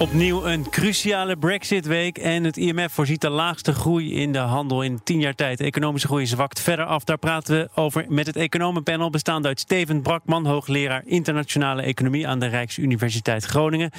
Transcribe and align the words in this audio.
Opnieuw 0.00 0.46
een 0.46 0.70
cruciale 0.70 1.36
Brexit-week 1.36 2.18
en 2.18 2.44
het 2.44 2.56
IMF 2.56 2.92
voorziet 2.92 3.20
de 3.20 3.28
laagste 3.28 3.72
groei 3.72 4.14
in 4.14 4.32
de 4.32 4.38
handel 4.38 4.82
in 4.82 5.00
tien 5.02 5.20
jaar 5.20 5.34
tijd. 5.34 5.60
Economische 5.60 6.06
groei 6.06 6.26
zwakt 6.26 6.60
verder 6.60 6.84
af. 6.84 7.04
Daar 7.04 7.18
praten 7.18 7.58
we 7.58 7.68
over 7.74 8.06
met 8.08 8.26
het 8.26 8.36
economenpanel 8.36 9.10
bestaande 9.10 9.48
uit 9.48 9.60
Steven 9.60 10.02
Brakman, 10.02 10.46
hoogleraar 10.46 11.02
internationale 11.04 11.82
economie 11.82 12.28
aan 12.28 12.38
de 12.38 12.46
Rijksuniversiteit 12.46 13.44
Groningen. 13.44 13.90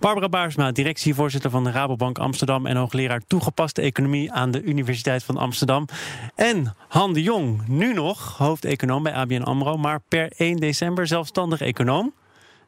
Barbara 0.00 0.28
Baarsma, 0.28 0.72
directievoorzitter 0.72 1.50
van 1.50 1.64
de 1.64 1.70
Rabobank 1.70 2.18
Amsterdam 2.18 2.66
en 2.66 2.76
hoogleraar 2.76 3.20
toegepaste 3.26 3.80
economie 3.80 4.32
aan 4.32 4.50
de 4.50 4.62
Universiteit 4.62 5.24
van 5.24 5.36
Amsterdam. 5.36 5.88
En 6.34 6.74
Han 6.88 7.12
de 7.12 7.22
Jong, 7.22 7.68
nu 7.68 7.94
nog 7.94 8.38
hoofdeconoom 8.38 9.02
bij 9.02 9.12
ABN 9.12 9.42
AMRO, 9.42 9.76
maar 9.76 10.00
per 10.08 10.32
1 10.36 10.56
december 10.56 11.06
zelfstandig 11.06 11.60
econoom. 11.60 12.12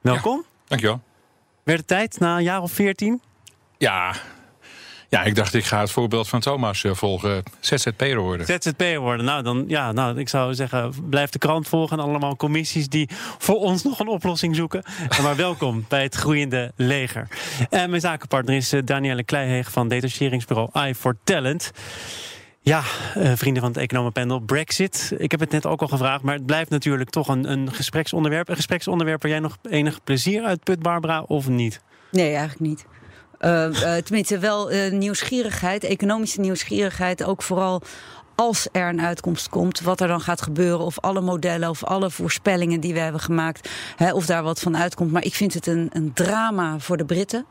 Welkom. 0.00 0.36
Ja, 0.36 0.48
dankjewel. 0.68 1.00
Werd 1.62 1.78
het 1.78 1.88
tijd 1.88 2.18
na 2.18 2.36
een 2.36 2.42
jaar 2.42 2.62
of 2.62 2.72
veertien? 2.72 3.20
Ja. 3.78 4.14
Ja, 5.08 5.22
ik 5.22 5.34
dacht 5.34 5.54
ik 5.54 5.64
ga 5.64 5.80
het 5.80 5.90
voorbeeld 5.90 6.28
van 6.28 6.40
Thomas 6.40 6.82
uh, 6.82 6.94
volgen. 6.94 7.42
ZZP'er 7.60 8.18
worden. 8.18 8.46
ZZP'er 8.46 9.00
worden. 9.00 9.26
Nou, 9.26 9.42
dan, 9.42 9.64
ja, 9.68 9.92
nou, 9.92 10.18
ik 10.18 10.28
zou 10.28 10.54
zeggen, 10.54 10.94
blijf 11.08 11.30
de 11.30 11.38
krant 11.38 11.68
volgen. 11.68 11.98
En 11.98 12.04
allemaal 12.04 12.36
commissies 12.36 12.88
die 12.88 13.08
voor 13.38 13.56
ons 13.56 13.82
nog 13.82 13.98
een 13.98 14.08
oplossing 14.08 14.56
zoeken. 14.56 14.82
maar 15.22 15.36
welkom 15.36 15.84
bij 15.88 16.02
het 16.02 16.14
groeiende 16.14 16.72
leger. 16.76 17.28
En 17.70 17.90
mijn 17.90 18.02
zakenpartner 18.02 18.56
is 18.56 18.72
uh, 18.72 18.80
Danielle 18.84 19.24
Kleiheeg 19.24 19.70
van 19.70 19.88
detacheringsbureau 19.88 20.88
i 20.88 20.94
for 20.94 21.16
Talent. 21.24 21.72
Ja, 22.64 22.82
uh, 23.16 23.32
vrienden 23.34 23.62
van 23.62 23.72
het 23.72 23.80
economenpanel, 23.80 24.38
Brexit. 24.38 25.12
Ik 25.16 25.30
heb 25.30 25.40
het 25.40 25.50
net 25.50 25.66
ook 25.66 25.80
al 25.80 25.88
gevraagd, 25.88 26.22
maar 26.22 26.34
het 26.34 26.46
blijft 26.46 26.70
natuurlijk 26.70 27.10
toch 27.10 27.28
een, 27.28 27.50
een 27.50 27.72
gespreksonderwerp. 27.72 28.48
Een 28.48 28.56
gespreksonderwerp 28.56 29.22
waar 29.22 29.30
jij 29.30 29.40
nog 29.40 29.58
enig 29.62 30.04
plezier 30.04 30.42
uit 30.42 30.62
put, 30.62 30.80
Barbara, 30.80 31.22
of 31.22 31.48
niet? 31.48 31.80
Nee, 32.10 32.28
eigenlijk 32.28 32.60
niet. 32.60 32.86
Uh, 33.40 33.68
uh, 33.70 33.96
tenminste, 33.96 34.38
wel 34.38 34.70
nieuwsgierigheid, 34.90 35.84
economische 35.84 36.40
nieuwsgierigheid. 36.40 37.24
Ook 37.24 37.42
vooral 37.42 37.82
als 38.34 38.68
er 38.72 38.88
een 38.88 39.00
uitkomst 39.00 39.48
komt, 39.48 39.80
wat 39.80 40.00
er 40.00 40.08
dan 40.08 40.20
gaat 40.20 40.42
gebeuren. 40.42 40.84
Of 40.84 41.00
alle 41.00 41.20
modellen 41.20 41.68
of 41.68 41.84
alle 41.84 42.10
voorspellingen 42.10 42.80
die 42.80 42.92
we 42.92 43.00
hebben 43.00 43.20
gemaakt, 43.20 43.68
hè, 43.96 44.12
of 44.12 44.26
daar 44.26 44.42
wat 44.42 44.60
van 44.60 44.76
uitkomt. 44.76 45.12
Maar 45.12 45.24
ik 45.24 45.34
vind 45.34 45.54
het 45.54 45.66
een, 45.66 45.88
een 45.92 46.12
drama 46.12 46.78
voor 46.78 46.96
de 46.96 47.04
Britten. 47.04 47.46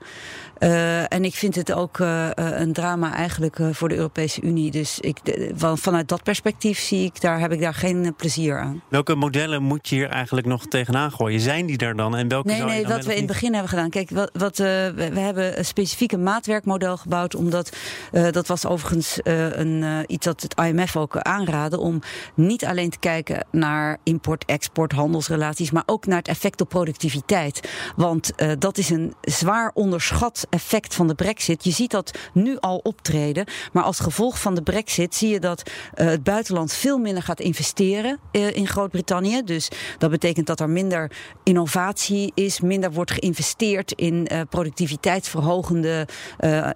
Uh, 0.60 1.14
en 1.14 1.26
ik 1.26 1.36
vind 1.36 1.56
het 1.56 1.72
ook 1.74 1.98
uh, 1.98 2.30
een 2.34 2.74
drama 2.74 3.14
eigenlijk 3.14 3.60
uh, 3.60 3.68
voor 3.72 3.90
de 3.90 3.96
Europese 3.96 4.42
Unie. 4.42 4.72
Dus 4.72 5.00
ik, 5.00 5.18
van, 5.56 5.78
vanuit 5.78 6.08
dat 6.08 6.24
perspectief 6.24 6.80
zie 6.80 7.06
ik 7.06 7.22
daar, 7.22 7.40
heb 7.40 7.52
ik 7.52 7.62
daar 7.62 7.74
geen 7.74 8.14
plezier 8.18 8.60
aan. 8.60 8.82
Welke 8.88 9.16
modellen 9.16 9.64
moet 9.64 9.90
je 9.90 9.96
hier 9.96 10.10
eigenlijk 10.10 10.48
nog 10.48 10.66
tegenaan 10.66 11.12
gooien? 11.12 11.40
Zijn 11.40 11.66
die 11.66 11.78
er 11.78 11.96
dan? 11.96 12.16
En 12.16 12.28
welke 12.28 12.48
nee, 12.48 12.64
nee, 12.64 12.88
wat 12.88 13.06
we 13.06 13.12
in 13.12 13.18
het 13.18 13.28
begin 13.28 13.52
hebben 13.52 13.70
gedaan. 13.70 13.90
Kijk, 13.90 14.10
wat, 14.10 14.30
wat 14.34 14.58
we, 14.58 14.94
we 14.96 15.20
hebben 15.20 15.58
een 15.58 15.66
specifieke 15.66 16.18
maatwerkmodel 16.18 16.98
gebouwd. 16.98 17.36
Omdat 17.36 17.78
dat 18.12 18.48
was 18.48 18.66
overigens 18.66 19.20
een, 19.24 20.04
iets 20.08 20.26
dat 20.26 20.42
het 20.42 20.56
IMF 20.72 20.96
ook 20.96 21.18
aanraden. 21.18 21.80
Om 21.80 22.02
niet 22.36 22.66
alleen 22.66 22.90
te 22.90 23.00
kijken 23.00 23.46
naar 23.52 23.98
import, 24.04 24.46
export, 24.46 24.92
handelsrelaties. 24.92 25.72
Maar 25.72 25.84
ook 25.86 26.06
naar 26.06 26.18
het 26.18 26.28
effect 26.28 26.62
op 26.62 26.70
productiviteit. 26.70 27.70
Want 27.96 28.32
dat 28.60 28.78
is 28.78 28.90
een 28.90 29.14
zwaar 29.22 29.72
onderschat 29.74 30.48
effect 30.50 30.96
van 30.96 31.08
de 31.08 31.16
brexit. 31.16 31.64
Je 31.64 31.72
ziet 31.72 31.92
dat 31.92 32.18
nu 32.34 32.58
al 32.60 32.78
optreden. 32.78 33.46
Maar 33.72 33.84
als 33.84 34.00
gevolg 34.00 34.40
van 34.40 34.56
de 34.56 34.62
brexit 34.62 35.16
zie 35.16 35.30
je 35.30 35.40
dat 35.40 35.70
uh, 35.96 36.06
het 36.06 36.24
buitenland 36.24 36.74
veel 36.74 36.98
minder 36.98 37.24
gaat 37.24 37.40
investeren 37.40 38.20
uh, 38.32 38.56
in 38.56 38.68
Groot-Brittannië. 38.68 39.44
Dus 39.44 39.70
dat 39.98 40.10
betekent 40.10 40.48
dat 40.48 40.60
er 40.60 40.70
minder 40.70 41.12
innovatie 41.44 42.32
is, 42.36 42.60
minder 42.60 42.92
wordt 42.92 43.12
geïnvesteerd 43.12 43.92
in 43.92 44.30
productiviteitsverhogende 44.50 46.08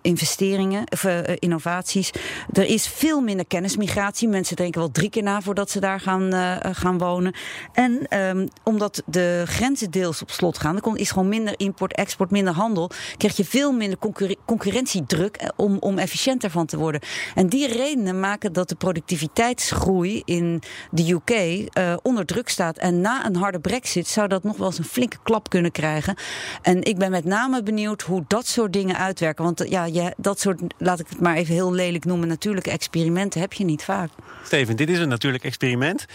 investeringen 0.02 0.84
of 0.92 1.06
innovaties. 1.40 2.12
Er 2.54 2.66
is 2.66 2.88
veel 2.88 3.22
minder 3.22 3.46
kennismigratie. 3.86 4.28
Mensen 4.28 4.56
denken 4.56 4.80
wel 4.80 4.92
drie 4.92 5.10
keer 5.10 5.24
na 5.24 5.42
voordat 5.42 5.70
ze 5.70 5.80
daar 5.80 6.00
gaan, 6.00 6.34
gaan 6.76 6.98
wonen. 6.98 7.34
En 7.74 8.20
um, 8.20 8.48
omdat 8.64 9.04
de 9.06 9.44
grenzen 9.46 9.92
deels 9.92 10.22
op 10.22 10.32
slot 10.32 10.58
gaan, 10.58 10.82
er 10.82 10.98
is 10.98 11.12
gewoon 11.12 11.30
minder 11.30 11.54
import, 11.58 11.94
export, 11.94 12.32
minder 12.32 12.54
handel, 12.54 12.90
krijg 13.18 13.38
je 13.38 13.46
veel 13.46 13.72
minder 13.72 13.98
concurre 13.98 14.38
concurrentiedruk 14.46 15.38
eh, 15.38 15.50
om, 15.56 15.78
om 15.80 15.98
efficiënter 15.98 16.50
van 16.50 16.66
te 16.66 16.78
worden. 16.78 17.02
En 17.36 17.48
die 17.48 17.68
redenen 17.68 18.20
maken 18.20 18.54
dat 18.54 18.70
de 18.70 18.76
productiviteitsgroei 18.76 20.22
in 20.26 20.62
de 20.92 21.12
UK 21.12 21.30
uh, 21.30 21.94
onder 22.02 22.26
druk 22.26 22.50
staat. 22.50 22.78
En 22.78 23.02
na 23.02 23.26
een 23.26 23.36
harde 23.36 23.60
brexit 23.60 24.08
zou 24.08 24.28
dat 24.28 24.44
nog 24.44 24.58
wel 24.58 24.68
eens 24.68 24.78
een 24.78 24.84
flinke 24.84 25.18
klap 25.24 25.50
kunnen 25.50 25.72
krijgen. 25.72 26.16
En 26.62 26.84
ik 26.84 26.98
ben 26.98 27.12
met 27.12 27.26
name 27.26 27.64
benieuwd 27.64 28.02
hoe 28.02 28.24
dat 28.28 28.48
soort 28.48 28.74
dingen 28.74 28.98
uitwerken. 28.98 29.44
Want 29.44 29.64
ja, 29.70 30.14
dat 30.18 30.40
soort, 30.40 30.62
laat 30.78 31.00
ik 31.00 31.08
het 31.10 31.20
maar 31.20 31.36
even 31.36 31.54
heel 31.54 31.74
lelijk 31.74 32.06
noemen, 32.06 32.28
natuurlijke 32.28 32.72
experimenten 32.72 33.42
heb 33.42 33.54
je 33.54 33.64
niet 33.64 33.75
vaak. 33.84 34.10
Steven, 34.44 34.76
dit 34.76 34.90
is 34.90 35.00
een 35.00 35.10
natuurlijk 35.10 35.44
experiment. 35.44 36.06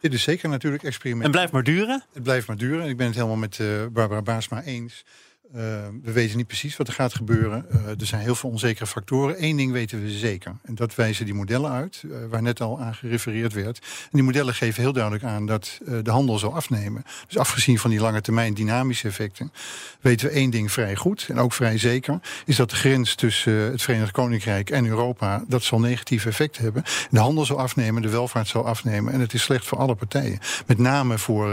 Dit 0.00 0.12
is 0.14 0.22
zeker 0.22 0.44
een 0.44 0.50
natuurlijk 0.50 0.82
experiment. 0.82 1.24
En 1.24 1.30
blijft 1.30 1.52
maar 1.52 1.62
duren? 1.62 2.04
Het 2.12 2.22
blijft 2.22 2.46
maar 2.46 2.56
duren. 2.56 2.88
Ik 2.88 2.96
ben 2.96 3.06
het 3.06 3.14
helemaal 3.14 3.36
met 3.36 3.58
uh, 3.58 3.86
Barbara 3.92 4.22
Baasma 4.22 4.62
eens. 4.62 5.04
Uh, 5.56 5.60
we 6.02 6.12
weten 6.12 6.36
niet 6.36 6.46
precies 6.46 6.76
wat 6.76 6.88
er 6.88 6.92
gaat 6.92 7.14
gebeuren. 7.14 7.66
Uh, 7.72 7.88
er 7.88 8.06
zijn 8.06 8.22
heel 8.22 8.34
veel 8.34 8.50
onzekere 8.50 8.86
factoren. 8.86 9.44
Eén 9.44 9.56
ding 9.56 9.72
weten 9.72 10.02
we 10.02 10.10
zeker. 10.10 10.56
En 10.62 10.74
dat 10.74 10.94
wijzen 10.94 11.24
die 11.24 11.34
modellen 11.34 11.70
uit, 11.70 12.02
uh, 12.06 12.16
waar 12.30 12.42
net 12.42 12.60
al 12.60 12.80
aan 12.80 12.94
gerefereerd 12.94 13.52
werd. 13.52 13.78
En 13.78 14.08
die 14.10 14.22
modellen 14.22 14.54
geven 14.54 14.82
heel 14.82 14.92
duidelijk 14.92 15.24
aan 15.24 15.46
dat 15.46 15.80
de 16.02 16.10
handel 16.10 16.38
zal 16.38 16.54
afnemen. 16.54 17.04
Dus 17.26 17.38
afgezien 17.38 17.78
van 17.78 17.90
die 17.90 18.00
lange 18.00 18.20
termijn 18.20 18.54
dynamische 18.54 19.08
effecten, 19.08 19.52
weten 20.00 20.28
we 20.28 20.32
één 20.32 20.50
ding 20.50 20.72
vrij 20.72 20.96
goed. 20.96 21.26
En 21.28 21.38
ook 21.38 21.52
vrij 21.52 21.78
zeker. 21.78 22.20
Is 22.46 22.56
dat 22.56 22.70
de 22.70 22.76
grens 22.76 23.14
tussen 23.14 23.52
het 23.52 23.82
Verenigd 23.82 24.12
Koninkrijk 24.12 24.70
en 24.70 24.86
Europa, 24.86 25.44
dat 25.48 25.62
zal 25.62 25.80
negatieve 25.80 26.28
effecten 26.28 26.62
hebben. 26.62 26.82
De 27.10 27.18
handel 27.18 27.44
zal 27.44 27.58
afnemen, 27.58 28.02
de 28.02 28.08
welvaart 28.08 28.48
zal 28.48 28.66
afnemen. 28.66 29.12
En 29.12 29.20
het 29.20 29.34
is 29.34 29.42
slecht 29.42 29.66
voor 29.66 29.78
alle 29.78 29.94
partijen. 29.94 30.38
Met 30.66 30.78
name 30.78 31.18
voor 31.18 31.50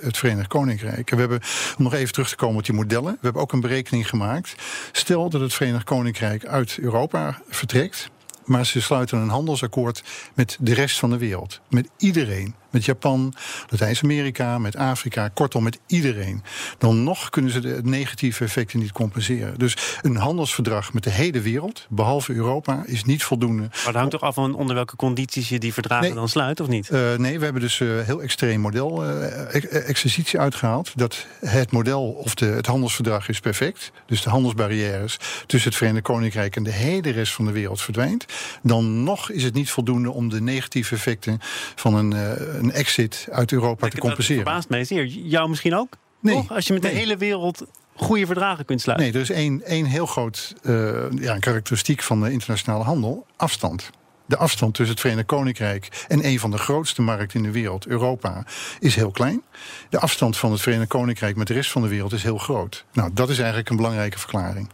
het 0.00 0.16
Verenigd 0.16 0.48
Koninkrijk. 0.48 1.10
En 1.10 1.14
we 1.16 1.20
hebben, 1.20 1.40
om 1.78 1.84
nog 1.84 1.94
even 1.94 2.12
terug 2.12 2.28
te 2.28 2.36
komen 2.36 2.56
op 2.56 2.64
die 2.64 2.74
modellen. 2.74 3.12
We 3.12 3.18
hebben 3.20 3.39
ook 3.40 3.52
een 3.52 3.60
berekening 3.60 4.08
gemaakt. 4.08 4.54
Stel 4.92 5.30
dat 5.30 5.40
het 5.40 5.54
Verenigd 5.54 5.84
Koninkrijk 5.84 6.46
uit 6.46 6.78
Europa 6.78 7.42
vertrekt. 7.48 8.10
Maar 8.44 8.66
ze 8.66 8.80
sluiten 8.80 9.18
een 9.18 9.28
handelsakkoord 9.28 10.02
met 10.34 10.56
de 10.60 10.74
rest 10.74 10.98
van 10.98 11.10
de 11.10 11.18
wereld. 11.18 11.60
Met 11.68 11.88
iedereen 11.96 12.54
met 12.70 12.84
Japan, 12.84 13.34
Latijns-Amerika, 13.68 14.58
met 14.58 14.76
Afrika, 14.76 15.28
kortom 15.28 15.62
met 15.62 15.78
iedereen. 15.86 16.42
Dan 16.78 17.04
nog 17.04 17.30
kunnen 17.30 17.50
ze 17.50 17.60
de 17.60 17.80
negatieve 17.82 18.44
effecten 18.44 18.78
niet 18.78 18.92
compenseren. 18.92 19.58
Dus 19.58 19.76
een 20.02 20.16
handelsverdrag 20.16 20.92
met 20.92 21.02
de 21.02 21.10
hele 21.10 21.40
wereld, 21.40 21.86
behalve 21.88 22.32
Europa, 22.32 22.82
is 22.86 23.04
niet 23.04 23.24
voldoende. 23.24 23.62
Maar 23.62 23.80
dat 23.84 23.94
hangt 23.94 24.10
toch 24.10 24.20
af 24.20 24.34
van 24.34 24.54
onder 24.54 24.74
welke 24.74 24.96
condities 24.96 25.48
je 25.48 25.58
die 25.58 25.72
verdragen 25.72 26.06
nee, 26.06 26.14
dan 26.14 26.28
sluit, 26.28 26.60
of 26.60 26.68
niet? 26.68 26.90
Uh, 26.90 27.16
nee, 27.16 27.38
we 27.38 27.44
hebben 27.44 27.62
dus 27.62 27.80
een 27.80 27.86
uh, 27.86 28.02
heel 28.02 28.22
extreem 28.22 28.60
model, 28.60 29.04
uh, 29.04 29.88
exercitie 29.88 30.40
uitgehaald. 30.40 30.92
Dat 30.94 31.26
het 31.40 31.70
model 31.70 32.02
of 32.02 32.34
de, 32.34 32.46
het 32.46 32.66
handelsverdrag 32.66 33.28
is 33.28 33.40
perfect. 33.40 33.92
Dus 34.06 34.22
de 34.22 34.30
handelsbarrières 34.30 35.18
tussen 35.46 35.70
het 35.70 35.78
Verenigd 35.78 36.04
Koninkrijk 36.04 36.56
en 36.56 36.62
de 36.62 36.72
hele 36.72 37.10
rest 37.10 37.32
van 37.32 37.44
de 37.44 37.52
wereld 37.52 37.80
verdwijnt. 37.80 38.24
Dan 38.62 39.02
nog 39.02 39.30
is 39.30 39.44
het 39.44 39.54
niet 39.54 39.70
voldoende 39.70 40.10
om 40.10 40.28
de 40.28 40.40
negatieve 40.40 40.94
effecten 40.94 41.38
van 41.74 41.94
een 41.94 42.59
een 42.60 42.72
exit 42.72 43.28
uit 43.30 43.52
Europa 43.52 43.88
te 43.88 43.98
compenseren. 43.98 44.44
Dat 44.44 44.52
verbaast 44.52 44.68
mij 44.68 44.84
zeer. 44.84 45.06
Jou 45.06 45.48
misschien 45.48 45.74
ook? 45.74 45.96
Nee. 46.20 46.34
Toch? 46.34 46.52
Als 46.52 46.66
je 46.66 46.72
met 46.72 46.82
nee. 46.82 46.92
de 46.92 46.98
hele 46.98 47.16
wereld 47.16 47.66
goede 47.94 48.26
verdragen 48.26 48.64
kunt 48.64 48.80
sluiten. 48.80 49.06
Nee, 49.06 49.16
er 49.16 49.30
is 49.30 49.36
één, 49.36 49.62
één 49.64 49.84
heel 49.84 50.06
groot 50.06 50.54
uh, 50.62 51.10
ja, 51.10 51.38
karakteristiek 51.38 52.02
van 52.02 52.20
de 52.20 52.32
internationale 52.32 52.84
handel: 52.84 53.26
afstand. 53.36 53.90
De 54.26 54.36
afstand 54.36 54.74
tussen 54.74 54.94
het 54.94 55.04
Verenigd 55.04 55.26
Koninkrijk 55.26 56.04
en 56.08 56.26
een 56.26 56.38
van 56.40 56.50
de 56.50 56.58
grootste 56.58 57.02
markten 57.02 57.38
in 57.38 57.42
de 57.42 57.50
wereld, 57.50 57.86
Europa, 57.86 58.44
is 58.80 58.94
heel 58.94 59.10
klein. 59.10 59.42
De 59.88 59.98
afstand 59.98 60.36
van 60.36 60.52
het 60.52 60.60
Verenigd 60.60 60.88
Koninkrijk 60.88 61.36
met 61.36 61.46
de 61.46 61.54
rest 61.54 61.70
van 61.70 61.82
de 61.82 61.88
wereld 61.88 62.12
is 62.12 62.22
heel 62.22 62.38
groot. 62.38 62.84
Nou, 62.92 63.10
dat 63.12 63.28
is 63.28 63.38
eigenlijk 63.38 63.70
een 63.70 63.76
belangrijke 63.76 64.18
verklaring. 64.18 64.70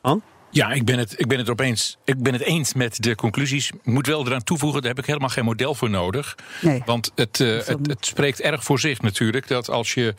An? 0.00 0.22
Ja, 0.52 0.72
ik 0.72 0.84
ben, 0.84 0.98
het, 0.98 1.14
ik, 1.16 1.28
ben 1.28 1.38
het 1.38 1.50
opeens, 1.50 1.98
ik 2.04 2.22
ben 2.22 2.32
het 2.32 2.42
eens 2.42 2.74
met 2.74 3.02
de 3.02 3.14
conclusies. 3.14 3.70
Ik 3.70 3.78
moet 3.84 4.06
wel 4.06 4.26
eraan 4.26 4.42
toevoegen, 4.42 4.80
daar 4.80 4.90
heb 4.90 4.98
ik 4.98 5.06
helemaal 5.06 5.28
geen 5.28 5.44
model 5.44 5.74
voor 5.74 5.90
nodig. 5.90 6.36
Nee. 6.60 6.82
Want 6.84 7.12
het, 7.14 7.38
uh, 7.38 7.56
het, 7.56 7.78
het, 7.82 8.06
spreekt 8.06 8.40
erg 8.40 8.64
voor 8.64 8.80
zich 8.80 9.00
natuurlijk. 9.02 9.48
Dat 9.48 9.70
als 9.70 9.94
je, 9.94 10.14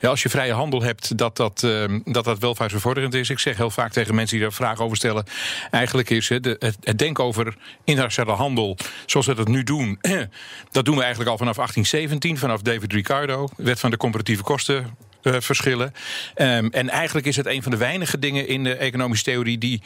ja, 0.00 0.08
als 0.08 0.22
je 0.22 0.28
vrije 0.28 0.52
handel 0.52 0.82
hebt, 0.82 1.18
dat 1.18 1.36
dat, 1.36 1.62
uh, 1.64 1.84
dat 2.04 2.24
dat 2.24 2.38
welvaartsbevorderend 2.38 3.14
is. 3.14 3.30
Ik 3.30 3.38
zeg 3.38 3.56
heel 3.56 3.70
vaak 3.70 3.92
tegen 3.92 4.14
mensen 4.14 4.36
die 4.36 4.46
daar 4.46 4.54
vragen 4.54 4.84
over 4.84 4.96
stellen. 4.96 5.24
Eigenlijk 5.70 6.10
is 6.10 6.28
het, 6.28 6.44
het, 6.44 6.76
het 6.80 6.98
denken 6.98 7.24
over 7.24 7.56
internationale 7.84 8.36
handel, 8.36 8.76
zoals 9.06 9.26
we 9.26 9.34
dat 9.34 9.48
nu 9.48 9.62
doen. 9.62 9.98
dat 10.70 10.84
doen 10.84 10.96
we 10.96 11.02
eigenlijk 11.02 11.30
al 11.30 11.38
vanaf 11.38 11.56
1817, 11.56 12.38
vanaf 12.38 12.62
David 12.62 12.92
Ricardo. 12.92 13.48
Wet 13.56 13.80
van 13.80 13.90
de 13.90 13.96
comparatieve 13.96 14.42
kosten 14.42 14.96
verschillen. 15.24 15.92
Um, 16.36 16.70
en 16.70 16.88
eigenlijk 16.88 17.26
is 17.26 17.36
het 17.36 17.46
een 17.46 17.62
van 17.62 17.72
de 17.72 17.78
weinige 17.78 18.18
dingen 18.18 18.48
in 18.48 18.64
de 18.64 18.74
economische 18.74 19.24
theorie 19.24 19.58
die 19.58 19.82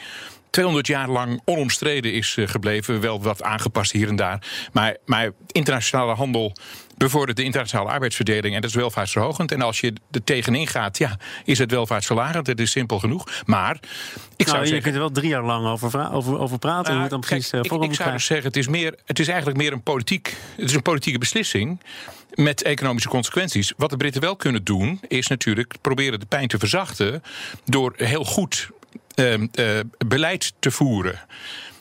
200 0.49 0.87
jaar 0.87 1.09
lang 1.09 1.41
onomstreden 1.45 2.13
is 2.13 2.35
uh, 2.35 2.47
gebleven. 2.47 3.01
Wel 3.01 3.21
wat 3.21 3.43
aangepast 3.43 3.91
hier 3.91 4.07
en 4.07 4.15
daar. 4.15 4.69
Maar, 4.73 4.97
maar 5.05 5.31
internationale 5.51 6.13
handel 6.13 6.55
bevordert 6.99 7.37
de 7.37 7.43
internationale 7.43 7.89
arbeidsverdeling 7.89 8.55
en 8.55 8.61
dat 8.61 8.69
is 8.69 8.75
welvaartsverhogend. 8.75 9.51
En 9.51 9.61
als 9.61 9.79
je 9.79 9.93
er 10.11 10.23
tegenin 10.23 10.67
gaat, 10.67 10.97
ja, 10.97 11.17
is 11.45 11.59
het 11.59 11.71
welvaartsverlagend. 11.71 12.45
Dat 12.45 12.59
is 12.59 12.71
simpel 12.71 12.99
genoeg. 12.99 13.43
Maar 13.45 13.75
ik 13.75 14.45
nou, 14.45 14.49
zou 14.49 14.59
je 14.59 14.65
zeggen, 14.65 14.81
kunt 14.81 14.95
er 14.95 15.01
wel 15.01 15.11
drie 15.11 15.29
jaar 15.29 15.43
lang 15.43 15.67
over, 15.67 16.11
over, 16.11 16.39
over 16.39 16.59
praten. 16.59 16.99
het 16.99 17.09
dan 17.09 17.19
precies 17.19 17.49
kijk, 17.49 17.71
uh, 17.71 17.77
ik, 17.77 17.83
ik 17.83 17.93
zou 17.93 18.11
dus 18.11 18.25
zeggen, 18.25 18.47
het 18.47 18.57
is, 18.57 18.67
meer, 18.67 18.95
het 19.05 19.19
is 19.19 19.27
eigenlijk 19.27 19.57
meer 19.57 19.71
een, 19.71 19.83
politiek, 19.83 20.35
het 20.55 20.69
is 20.69 20.75
een 20.75 20.81
politieke 20.81 21.19
beslissing 21.19 21.81
met 22.33 22.63
economische 22.63 23.09
consequenties. 23.09 23.73
Wat 23.77 23.89
de 23.89 23.97
Britten 23.97 24.21
wel 24.21 24.35
kunnen 24.35 24.63
doen, 24.63 24.99
is 25.07 25.27
natuurlijk 25.27 25.73
proberen 25.81 26.19
de 26.19 26.25
pijn 26.25 26.47
te 26.47 26.59
verzachten 26.59 27.23
door 27.65 27.93
heel 27.97 28.23
goed 28.23 28.69
uh, 29.15 29.33
uh, 29.33 29.79
beleid 30.07 30.53
te 30.59 30.71
voeren. 30.71 31.19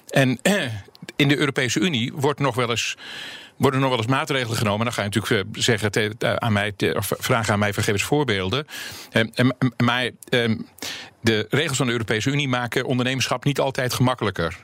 En 0.08 0.38
uh, 0.42 0.62
in 1.16 1.28
de 1.28 1.36
Europese 1.36 1.80
Unie 1.80 2.12
wordt 2.12 2.40
nog 2.40 2.54
wel 2.54 2.70
eens 2.70 2.96
worden 3.58 3.80
nog 3.80 3.88
wel 3.88 3.98
eens 3.98 4.06
maatregelen 4.06 4.56
genomen. 4.56 4.84
Dan 4.84 4.94
ga 4.94 5.02
je 5.02 5.08
natuurlijk 5.08 5.48
zeggen 5.52 5.90
te, 5.90 6.14
aan 6.40 6.52
mij, 6.52 6.74
of 6.96 7.12
vragen 7.18 7.52
aan 7.52 7.58
mij 7.58 7.72
van 7.72 7.82
geef 7.82 7.92
eens 7.92 8.02
voorbeelden. 8.02 8.66
Um, 9.12 9.52
maar 9.76 10.10
um, 10.30 10.66
de 11.28 11.46
regels 11.50 11.76
van 11.76 11.86
de 11.86 11.92
Europese 11.92 12.30
Unie 12.30 12.48
maken 12.48 12.84
ondernemerschap 12.84 13.44
niet 13.44 13.60
altijd 13.60 13.94
gemakkelijker. 13.94 14.56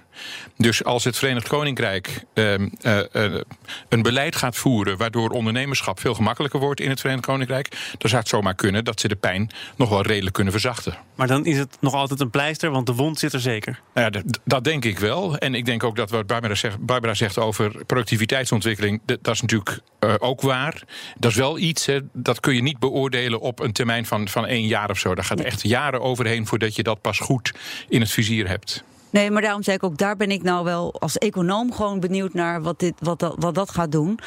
Dus 0.56 0.84
als 0.84 1.04
het 1.04 1.16
Verenigd 1.16 1.48
Koninkrijk 1.48 2.24
uh, 2.34 2.58
uh, 2.58 2.66
uh, 3.12 3.40
een 3.88 4.02
beleid 4.02 4.36
gaat 4.36 4.56
voeren 4.56 4.96
waardoor 4.96 5.30
ondernemerschap 5.30 6.00
veel 6.00 6.14
gemakkelijker 6.14 6.60
wordt 6.60 6.80
in 6.80 6.90
het 6.90 7.00
Verenigd 7.00 7.26
Koninkrijk, 7.26 7.70
dan 7.98 8.10
zou 8.10 8.20
het 8.20 8.30
zomaar 8.30 8.54
kunnen 8.54 8.84
dat 8.84 9.00
ze 9.00 9.08
de 9.08 9.16
pijn 9.16 9.50
nog 9.76 9.88
wel 9.88 10.02
redelijk 10.02 10.34
kunnen 10.34 10.52
verzachten. 10.52 10.96
Maar 11.14 11.26
dan 11.26 11.46
is 11.46 11.58
het 11.58 11.76
nog 11.80 11.94
altijd 11.94 12.20
een 12.20 12.30
pleister, 12.30 12.70
want 12.70 12.86
de 12.86 12.92
wond 12.92 13.18
zit 13.18 13.32
er 13.32 13.40
zeker. 13.40 13.80
Nou 13.94 14.10
ja, 14.12 14.22
dat, 14.44 14.64
denk 14.64 14.84
ik 14.84 14.98
wel. 14.98 15.38
En 15.38 15.54
ik 15.54 15.64
denk 15.64 15.84
ook 15.84 15.96
dat 15.96 16.10
wat 16.10 16.26
Barbara 16.26 16.54
zegt, 16.54 16.78
Barbara 16.78 17.14
zegt 17.14 17.38
over 17.38 17.84
productiviteitsontwikkeling, 17.86 19.00
dat, 19.04 19.28
is 19.28 19.40
natuurlijk 19.40 19.78
uh, 20.00 20.14
ook 20.18 20.40
waar. 20.40 20.82
Dat 21.18 21.30
is 21.30 21.36
wel 21.36 21.58
iets, 21.58 21.86
hè, 21.86 22.00
dat 22.12 22.40
kun 22.40 22.54
je 22.54 22.62
niet 22.62 22.78
beoordelen 22.78 23.40
op 23.40 23.60
een 23.60 23.72
termijn 23.72 24.06
van, 24.06 24.28
van 24.28 24.46
één 24.46 24.66
jaar 24.66 24.90
of 24.90 24.98
zo. 24.98 25.14
Daar 25.14 25.24
gaat 25.24 25.40
echt 25.40 25.62
jaren 25.62 26.00
overheen 26.00 26.46
voordat 26.54 26.76
je 26.76 26.82
dat 26.82 27.00
pas 27.00 27.18
goed 27.18 27.54
in 27.88 28.00
het 28.00 28.10
vizier 28.10 28.48
hebt. 28.48 28.84
Nee, 29.10 29.30
maar 29.30 29.42
daarom 29.42 29.62
zei 29.62 29.76
ik 29.76 29.82
ook, 29.82 29.96
daar 29.96 30.16
ben 30.16 30.30
ik 30.30 30.42
nou 30.42 30.64
wel 30.64 31.00
als 31.00 31.18
econoom 31.18 31.72
gewoon 31.72 32.00
benieuwd 32.00 32.34
naar 32.34 32.62
wat, 32.62 32.78
dit, 32.78 32.94
wat, 32.98 33.18
dat, 33.18 33.34
wat 33.38 33.54
dat 33.54 33.70
gaat 33.70 33.92
doen. 33.92 34.18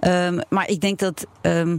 Um, 0.00 0.40
maar 0.48 0.68
ik 0.68 0.80
denk 0.80 0.98
dat. 0.98 1.26
Um, 1.42 1.78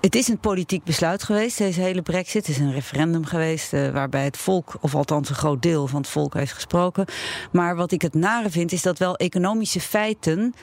het 0.00 0.14
is 0.14 0.28
een 0.28 0.38
politiek 0.38 0.84
besluit 0.84 1.22
geweest, 1.22 1.58
deze 1.58 1.80
hele 1.80 2.02
brexit. 2.02 2.46
Het 2.46 2.56
is 2.56 2.62
een 2.62 2.72
referendum 2.72 3.24
geweest 3.24 3.72
uh, 3.72 3.90
waarbij 3.90 4.24
het 4.24 4.36
volk, 4.36 4.76
of 4.80 4.94
althans 4.94 5.28
een 5.28 5.34
groot 5.34 5.62
deel 5.62 5.86
van 5.86 6.00
het 6.00 6.10
volk 6.10 6.34
heeft 6.34 6.52
gesproken. 6.52 7.04
Maar 7.52 7.76
wat 7.76 7.92
ik 7.92 8.02
het 8.02 8.14
nare 8.14 8.50
vind, 8.50 8.72
is 8.72 8.82
dat 8.82 8.98
wel 8.98 9.16
economische 9.16 9.80
feiten. 9.80 10.54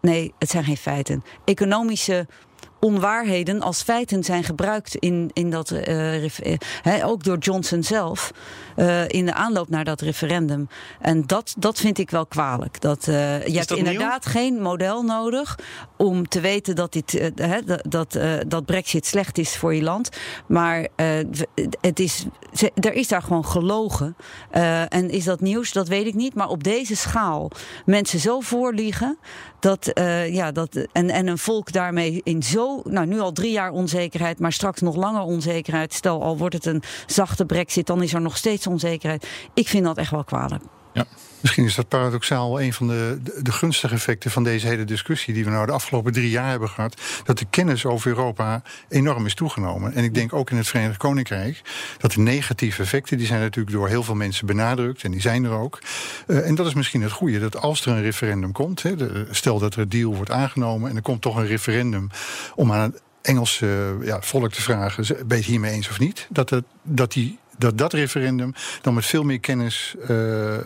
Nee, 0.00 0.32
het 0.38 0.50
zijn 0.50 0.64
geen 0.64 0.76
feiten. 0.76 1.24
Economische 1.44 2.26
onwaarheden 2.80 3.60
als 3.60 3.82
feiten 3.82 4.24
zijn 4.24 4.44
gebruikt 4.44 4.94
in, 4.94 5.30
in 5.32 5.50
dat, 5.50 5.70
uh, 5.70 5.80
he, 6.82 7.06
ook 7.06 7.24
door 7.24 7.38
Johnson 7.38 7.82
zelf, 7.82 8.32
uh, 8.76 9.08
in 9.08 9.26
de 9.26 9.34
aanloop 9.34 9.68
naar 9.68 9.84
dat 9.84 10.00
referendum. 10.00 10.68
En 11.00 11.26
dat, 11.26 11.54
dat 11.58 11.78
vind 11.78 11.98
ik 11.98 12.10
wel 12.10 12.26
kwalijk. 12.26 12.80
Dat, 12.80 13.06
uh, 13.06 13.46
je 13.46 13.58
hebt 13.58 13.70
inderdaad 13.70 14.24
nieuw? 14.24 14.32
geen 14.32 14.62
model 14.62 15.02
nodig 15.02 15.58
om 15.96 16.28
te 16.28 16.40
weten 16.40 16.76
dat, 16.76 16.92
dit, 16.92 17.32
he, 17.34 17.64
dat, 17.64 17.82
dat, 17.88 18.18
dat 18.48 18.64
Brexit 18.64 19.06
slecht 19.06 19.38
is 19.38 19.56
voor 19.56 19.74
je 19.74 19.82
land. 19.82 20.08
Maar 20.46 20.88
het 21.80 22.00
is, 22.00 22.24
er 22.74 22.92
is 22.92 23.08
daar 23.08 23.22
gewoon 23.22 23.44
gelogen. 23.44 24.16
en 24.88 25.10
is 25.10 25.24
dat 25.24 25.40
nieuws? 25.40 25.72
Dat 25.72 25.88
weet 25.88 26.06
ik 26.06 26.14
niet. 26.14 26.34
Maar 26.34 26.48
op 26.48 26.64
deze 26.64 26.96
schaal 26.96 27.50
mensen 27.84 28.18
zo 28.18 28.40
voorliegen. 28.40 29.18
Dat, 29.58 29.90
ja, 30.30 30.52
dat, 30.52 30.86
en, 30.92 31.10
en 31.10 31.26
een 31.26 31.38
volk 31.38 31.72
daarmee 31.72 32.20
in 32.24 32.42
zo 32.42 32.69
nou, 32.84 33.06
nu 33.06 33.20
al 33.20 33.32
drie 33.32 33.52
jaar 33.52 33.70
onzekerheid, 33.70 34.38
maar 34.38 34.52
straks 34.52 34.80
nog 34.80 34.96
langer 34.96 35.22
onzekerheid. 35.22 35.94
Stel 35.94 36.22
al 36.22 36.36
wordt 36.36 36.54
het 36.54 36.66
een 36.66 36.82
zachte 37.06 37.44
brexit, 37.44 37.86
dan 37.86 38.02
is 38.02 38.12
er 38.12 38.20
nog 38.20 38.36
steeds 38.36 38.66
onzekerheid. 38.66 39.26
Ik 39.54 39.68
vind 39.68 39.84
dat 39.84 39.96
echt 39.96 40.10
wel 40.10 40.24
kwalijk. 40.24 40.62
Ja. 40.92 41.04
Misschien 41.40 41.64
is 41.64 41.74
dat 41.74 41.88
paradoxaal 41.88 42.60
een 42.60 42.72
van 42.72 42.86
de, 42.86 43.18
de, 43.42 43.52
gunstige 43.52 43.94
effecten 43.94 44.30
van 44.30 44.44
deze 44.44 44.66
hele 44.66 44.84
discussie 44.84 45.34
die 45.34 45.44
we 45.44 45.50
nou 45.50 45.66
de 45.66 45.72
afgelopen 45.72 46.12
drie 46.12 46.30
jaar 46.30 46.50
hebben 46.50 46.68
gehad. 46.68 47.00
Dat 47.24 47.38
de 47.38 47.46
kennis 47.50 47.84
over 47.84 48.10
Europa 48.10 48.62
enorm 48.88 49.26
is 49.26 49.34
toegenomen. 49.34 49.94
En 49.94 50.04
ik 50.04 50.14
denk 50.14 50.32
ook 50.32 50.50
in 50.50 50.56
het 50.56 50.68
Verenigd 50.68 50.96
Koninkrijk 50.96 51.60
dat 51.98 52.12
de 52.12 52.20
negatieve 52.20 52.82
effecten, 52.82 53.18
die 53.18 53.26
zijn 53.26 53.40
natuurlijk 53.40 53.76
door 53.76 53.88
heel 53.88 54.02
veel 54.02 54.14
mensen 54.14 54.46
benadrukt 54.46 55.02
en 55.02 55.10
die 55.10 55.20
zijn 55.20 55.44
er 55.44 55.50
ook. 55.50 55.78
Uh, 56.26 56.48
en 56.48 56.54
dat 56.54 56.66
is 56.66 56.74
misschien 56.74 57.02
het 57.02 57.12
goede, 57.12 57.38
dat 57.38 57.56
als 57.56 57.86
er 57.86 57.92
een 57.92 58.02
referendum 58.02 58.52
komt, 58.52 58.84
stel 59.30 59.58
dat 59.58 59.74
er 59.74 59.80
een 59.80 59.88
deal 59.88 60.14
wordt 60.14 60.30
aangenomen 60.30 60.90
en 60.90 60.96
er 60.96 61.02
komt 61.02 61.22
toch 61.22 61.36
een 61.36 61.46
referendum 61.46 62.10
om 62.54 62.72
aan 62.72 62.80
het 62.80 63.02
Engelse 63.22 63.96
ja, 64.02 64.20
volk 64.20 64.52
te 64.52 64.62
vragen, 64.62 65.06
ben 65.06 65.26
je 65.28 65.34
het 65.34 65.44
hiermee 65.44 65.72
eens 65.72 65.88
of 65.88 65.98
niet? 65.98 66.26
Dat, 66.30 66.50
het, 66.50 66.64
dat 66.82 67.12
die 67.12 67.38
dat 67.60 67.78
dat 67.78 67.92
referendum 67.92 68.52
dan 68.82 68.94
met 68.94 69.06
veel 69.06 69.22
meer 69.22 69.40
kennis 69.40 69.94
uh, 70.10 70.54
uh, 70.54 70.58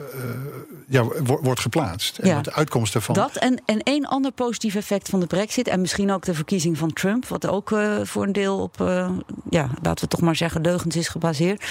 ja, 0.88 1.04
wordt 1.22 1.60
geplaatst. 1.60 2.18
En 2.18 2.28
Ja. 2.28 2.40
de 2.40 2.52
uitkomst 2.52 2.92
daarvan. 2.92 3.14
Dat 3.14 3.36
en, 3.36 3.62
en 3.66 3.82
één 3.82 4.06
ander 4.06 4.32
positief 4.32 4.74
effect 4.74 5.08
van 5.08 5.20
de 5.20 5.26
brexit... 5.26 5.68
en 5.68 5.80
misschien 5.80 6.12
ook 6.12 6.24
de 6.24 6.34
verkiezing 6.34 6.78
van 6.78 6.92
Trump... 6.92 7.26
wat 7.26 7.46
ook 7.46 7.70
uh, 7.70 7.96
voor 8.02 8.22
een 8.22 8.32
deel 8.32 8.58
op, 8.58 8.80
uh, 8.80 9.10
ja, 9.50 9.68
laten 9.82 10.04
we 10.04 10.10
toch 10.10 10.20
maar 10.20 10.36
zeggen... 10.36 10.60
leugens 10.60 10.96
is 10.96 11.08
gebaseerd... 11.08 11.64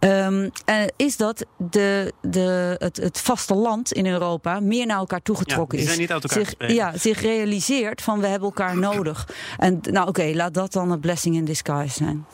Um, 0.00 0.42
uh, 0.42 0.50
is 0.96 1.16
dat 1.16 1.46
de, 1.56 2.12
de, 2.20 2.76
het, 2.78 2.96
het 2.96 3.20
vasteland 3.20 3.92
in 3.92 4.06
Europa 4.06 4.60
meer 4.60 4.86
naar 4.86 4.96
elkaar 4.96 5.22
toegetrokken 5.22 5.78
ja, 5.78 5.84
die 5.84 5.92
is. 5.92 5.98
niet 5.98 6.12
uit 6.12 6.22
elkaar 6.22 6.44
zich, 6.58 6.74
ja, 6.74 6.98
zich 6.98 7.20
realiseert 7.20 8.02
van 8.02 8.20
we 8.20 8.26
hebben 8.26 8.48
elkaar 8.48 8.78
nodig. 8.78 9.28
En 9.58 9.80
nou 9.82 10.08
oké, 10.08 10.20
okay, 10.20 10.34
laat 10.34 10.54
dat 10.54 10.72
dan 10.72 10.90
een 10.90 11.00
blessing 11.00 11.34
in 11.34 11.44
disguise 11.44 11.94
zijn. 11.94 12.26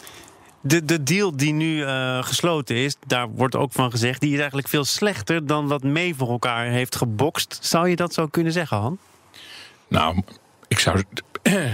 De, 0.63 0.85
de 0.85 1.03
deal 1.03 1.37
die 1.37 1.53
nu 1.53 1.77
uh, 1.77 2.23
gesloten 2.23 2.77
is, 2.77 2.97
daar 3.07 3.29
wordt 3.29 3.57
ook 3.57 3.73
van 3.73 3.91
gezegd, 3.91 4.21
die 4.21 4.33
is 4.33 4.39
eigenlijk 4.39 4.69
veel 4.69 4.85
slechter 4.85 5.47
dan 5.47 5.69
wat 5.69 5.83
mee 5.83 6.15
voor 6.15 6.29
elkaar 6.29 6.67
heeft 6.67 6.97
gebokst. 6.97 7.59
Zou 7.61 7.89
je 7.89 7.97
dat 7.97 8.15
zo 8.15 8.27
kunnen 8.27 8.53
zeggen, 8.53 8.77
Han? 8.77 8.99
Nou, 9.89 10.23
ik 10.69 10.79
zou. 10.79 11.03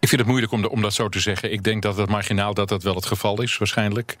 Ik 0.00 0.08
vind 0.08 0.20
het 0.20 0.30
moeilijk 0.30 0.52
om, 0.52 0.64
om, 0.64 0.82
dat 0.82 0.94
zo 0.94 1.08
te 1.08 1.20
zeggen. 1.20 1.52
Ik 1.52 1.64
denk 1.64 1.82
dat 1.82 1.96
het 1.96 2.08
marginaal 2.08 2.54
dat 2.54 2.68
dat 2.68 2.82
wel 2.82 2.94
het 2.94 3.06
geval 3.06 3.42
is, 3.42 3.58
waarschijnlijk. 3.58 4.16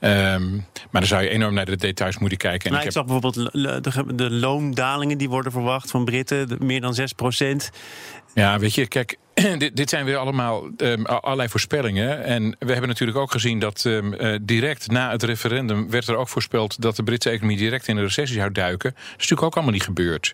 Um, 0.00 0.66
maar 0.90 1.00
dan 1.00 1.06
zou 1.06 1.22
je 1.22 1.28
enorm 1.28 1.54
naar 1.54 1.64
de 1.64 1.76
details 1.76 2.18
moeten 2.18 2.38
kijken. 2.38 2.64
En 2.64 2.72
nou, 2.72 2.82
ik, 2.82 2.88
ik 2.88 2.94
heb... 2.94 3.06
zag 3.06 3.20
bijvoorbeeld 3.20 3.52
de, 3.84 4.14
de, 4.14 4.30
loondalingen 4.30 5.18
die 5.18 5.28
worden 5.28 5.52
verwacht 5.52 5.90
van 5.90 6.04
Britten, 6.04 6.56
meer 6.58 6.80
dan 6.80 6.94
6 6.94 7.12
procent. 7.12 7.70
Ja, 8.34 8.58
weet 8.58 8.74
je, 8.74 8.86
kijk, 8.86 9.16
dit, 9.58 9.76
dit, 9.76 9.88
zijn 9.88 10.04
weer 10.04 10.16
allemaal 10.16 10.68
um, 10.76 11.06
allerlei 11.06 11.48
voorspellingen. 11.48 12.24
En 12.24 12.56
we 12.58 12.70
hebben 12.70 12.88
natuurlijk 12.88 13.18
ook 13.18 13.30
gezien 13.30 13.58
dat 13.58 13.84
um, 13.84 14.14
uh, 14.14 14.36
direct 14.42 14.90
na 14.90 15.10
het 15.10 15.22
referendum 15.22 15.90
werd 15.90 16.08
er 16.08 16.16
ook 16.16 16.28
voorspeld 16.28 16.80
dat 16.80 16.96
de 16.96 17.02
Britse 17.02 17.30
economie 17.30 17.56
direct 17.56 17.88
in 17.88 17.96
een 17.96 18.02
recessie 18.02 18.38
zou 18.38 18.52
duiken. 18.52 18.90
Dat 18.90 19.02
is 19.04 19.12
natuurlijk 19.12 19.42
ook 19.42 19.54
allemaal 19.54 19.72
niet 19.72 19.82
gebeurd. 19.82 20.32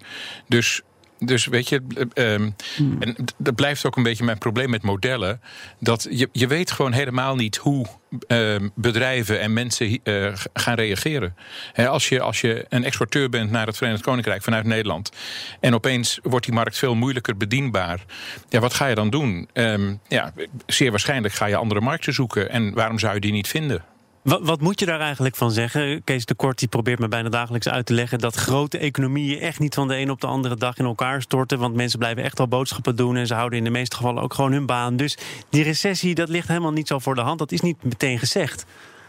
Dus 0.48 0.82
dus 1.20 1.46
weet 1.46 1.68
je, 1.68 1.82
um, 2.14 2.54
hmm. 2.76 3.02
en 3.02 3.16
dat 3.36 3.54
blijft 3.54 3.86
ook 3.86 3.96
een 3.96 4.02
beetje 4.02 4.24
mijn 4.24 4.38
probleem 4.38 4.70
met 4.70 4.82
modellen. 4.82 5.40
Dat 5.78 6.06
je, 6.10 6.28
je 6.32 6.46
weet 6.46 6.70
gewoon 6.70 6.92
helemaal 6.92 7.36
niet 7.36 7.56
hoe 7.56 7.86
um, 8.28 8.70
bedrijven 8.74 9.40
en 9.40 9.52
mensen 9.52 9.98
uh, 10.04 10.32
gaan 10.52 10.74
reageren. 10.74 11.36
He, 11.72 11.88
als, 11.88 12.08
je, 12.08 12.20
als 12.20 12.40
je 12.40 12.66
een 12.68 12.84
exporteur 12.84 13.28
bent 13.28 13.50
naar 13.50 13.66
het 13.66 13.76
Verenigd 13.76 14.02
Koninkrijk 14.02 14.42
vanuit 14.42 14.64
Nederland. 14.64 15.12
en 15.60 15.74
opeens 15.74 16.18
wordt 16.22 16.46
die 16.46 16.54
markt 16.54 16.78
veel 16.78 16.94
moeilijker 16.94 17.36
bedienbaar. 17.36 18.04
Ja, 18.48 18.60
wat 18.60 18.74
ga 18.74 18.86
je 18.86 18.94
dan 18.94 19.10
doen? 19.10 19.48
Um, 19.52 20.00
ja, 20.08 20.32
zeer 20.66 20.90
waarschijnlijk 20.90 21.34
ga 21.34 21.46
je 21.46 21.56
andere 21.56 21.80
markten 21.80 22.12
zoeken. 22.12 22.50
En 22.50 22.74
waarom 22.74 22.98
zou 22.98 23.14
je 23.14 23.20
die 23.20 23.32
niet 23.32 23.48
vinden? 23.48 23.84
Wat, 24.22 24.40
wat, 24.42 24.60
moet 24.60 24.80
je 24.80 24.86
daar 24.86 25.00
eigenlijk 25.00 25.36
van 25.36 25.50
zeggen? 25.50 26.04
Kees 26.04 26.24
de 26.24 26.34
Kort 26.34 26.58
die 26.58 26.68
probeert 26.68 26.98
me 26.98 27.08
bijna 27.08 27.28
dagelijks 27.28 27.68
uit 27.68 27.86
te 27.86 27.94
leggen 27.94 28.18
dat 28.18 28.34
grote 28.34 28.78
economieën 28.78 29.40
echt 29.40 29.58
niet 29.58 29.74
van 29.74 29.88
de 29.88 29.96
een 29.96 30.10
op 30.10 30.20
de 30.20 30.26
andere 30.26 30.56
dag 30.56 30.76
in 30.76 30.84
elkaar 30.84 31.22
storten. 31.22 31.58
Want 31.58 31.74
mensen 31.74 31.98
blijven 31.98 32.22
echt 32.22 32.38
wel 32.38 32.48
boodschappen 32.48 32.96
doen 32.96 33.16
en 33.16 33.26
ze 33.26 33.34
houden 33.34 33.58
in 33.58 33.64
de 33.64 33.70
meeste 33.70 33.96
gevallen 33.96 34.22
ook 34.22 34.34
gewoon 34.34 34.52
hun 34.52 34.66
baan. 34.66 34.96
Dus 34.96 35.18
die 35.48 35.62
recessie, 35.62 36.14
dat 36.14 36.28
ligt 36.28 36.48
helemaal 36.48 36.72
niet 36.72 36.88
zo 36.88 36.98
voor 36.98 37.14
de 37.14 37.20
hand. 37.20 37.38
Dat 37.38 37.52
is 37.52 37.60
niet 37.60 37.82
meteen 37.82 38.18
gezegd. 38.18 38.64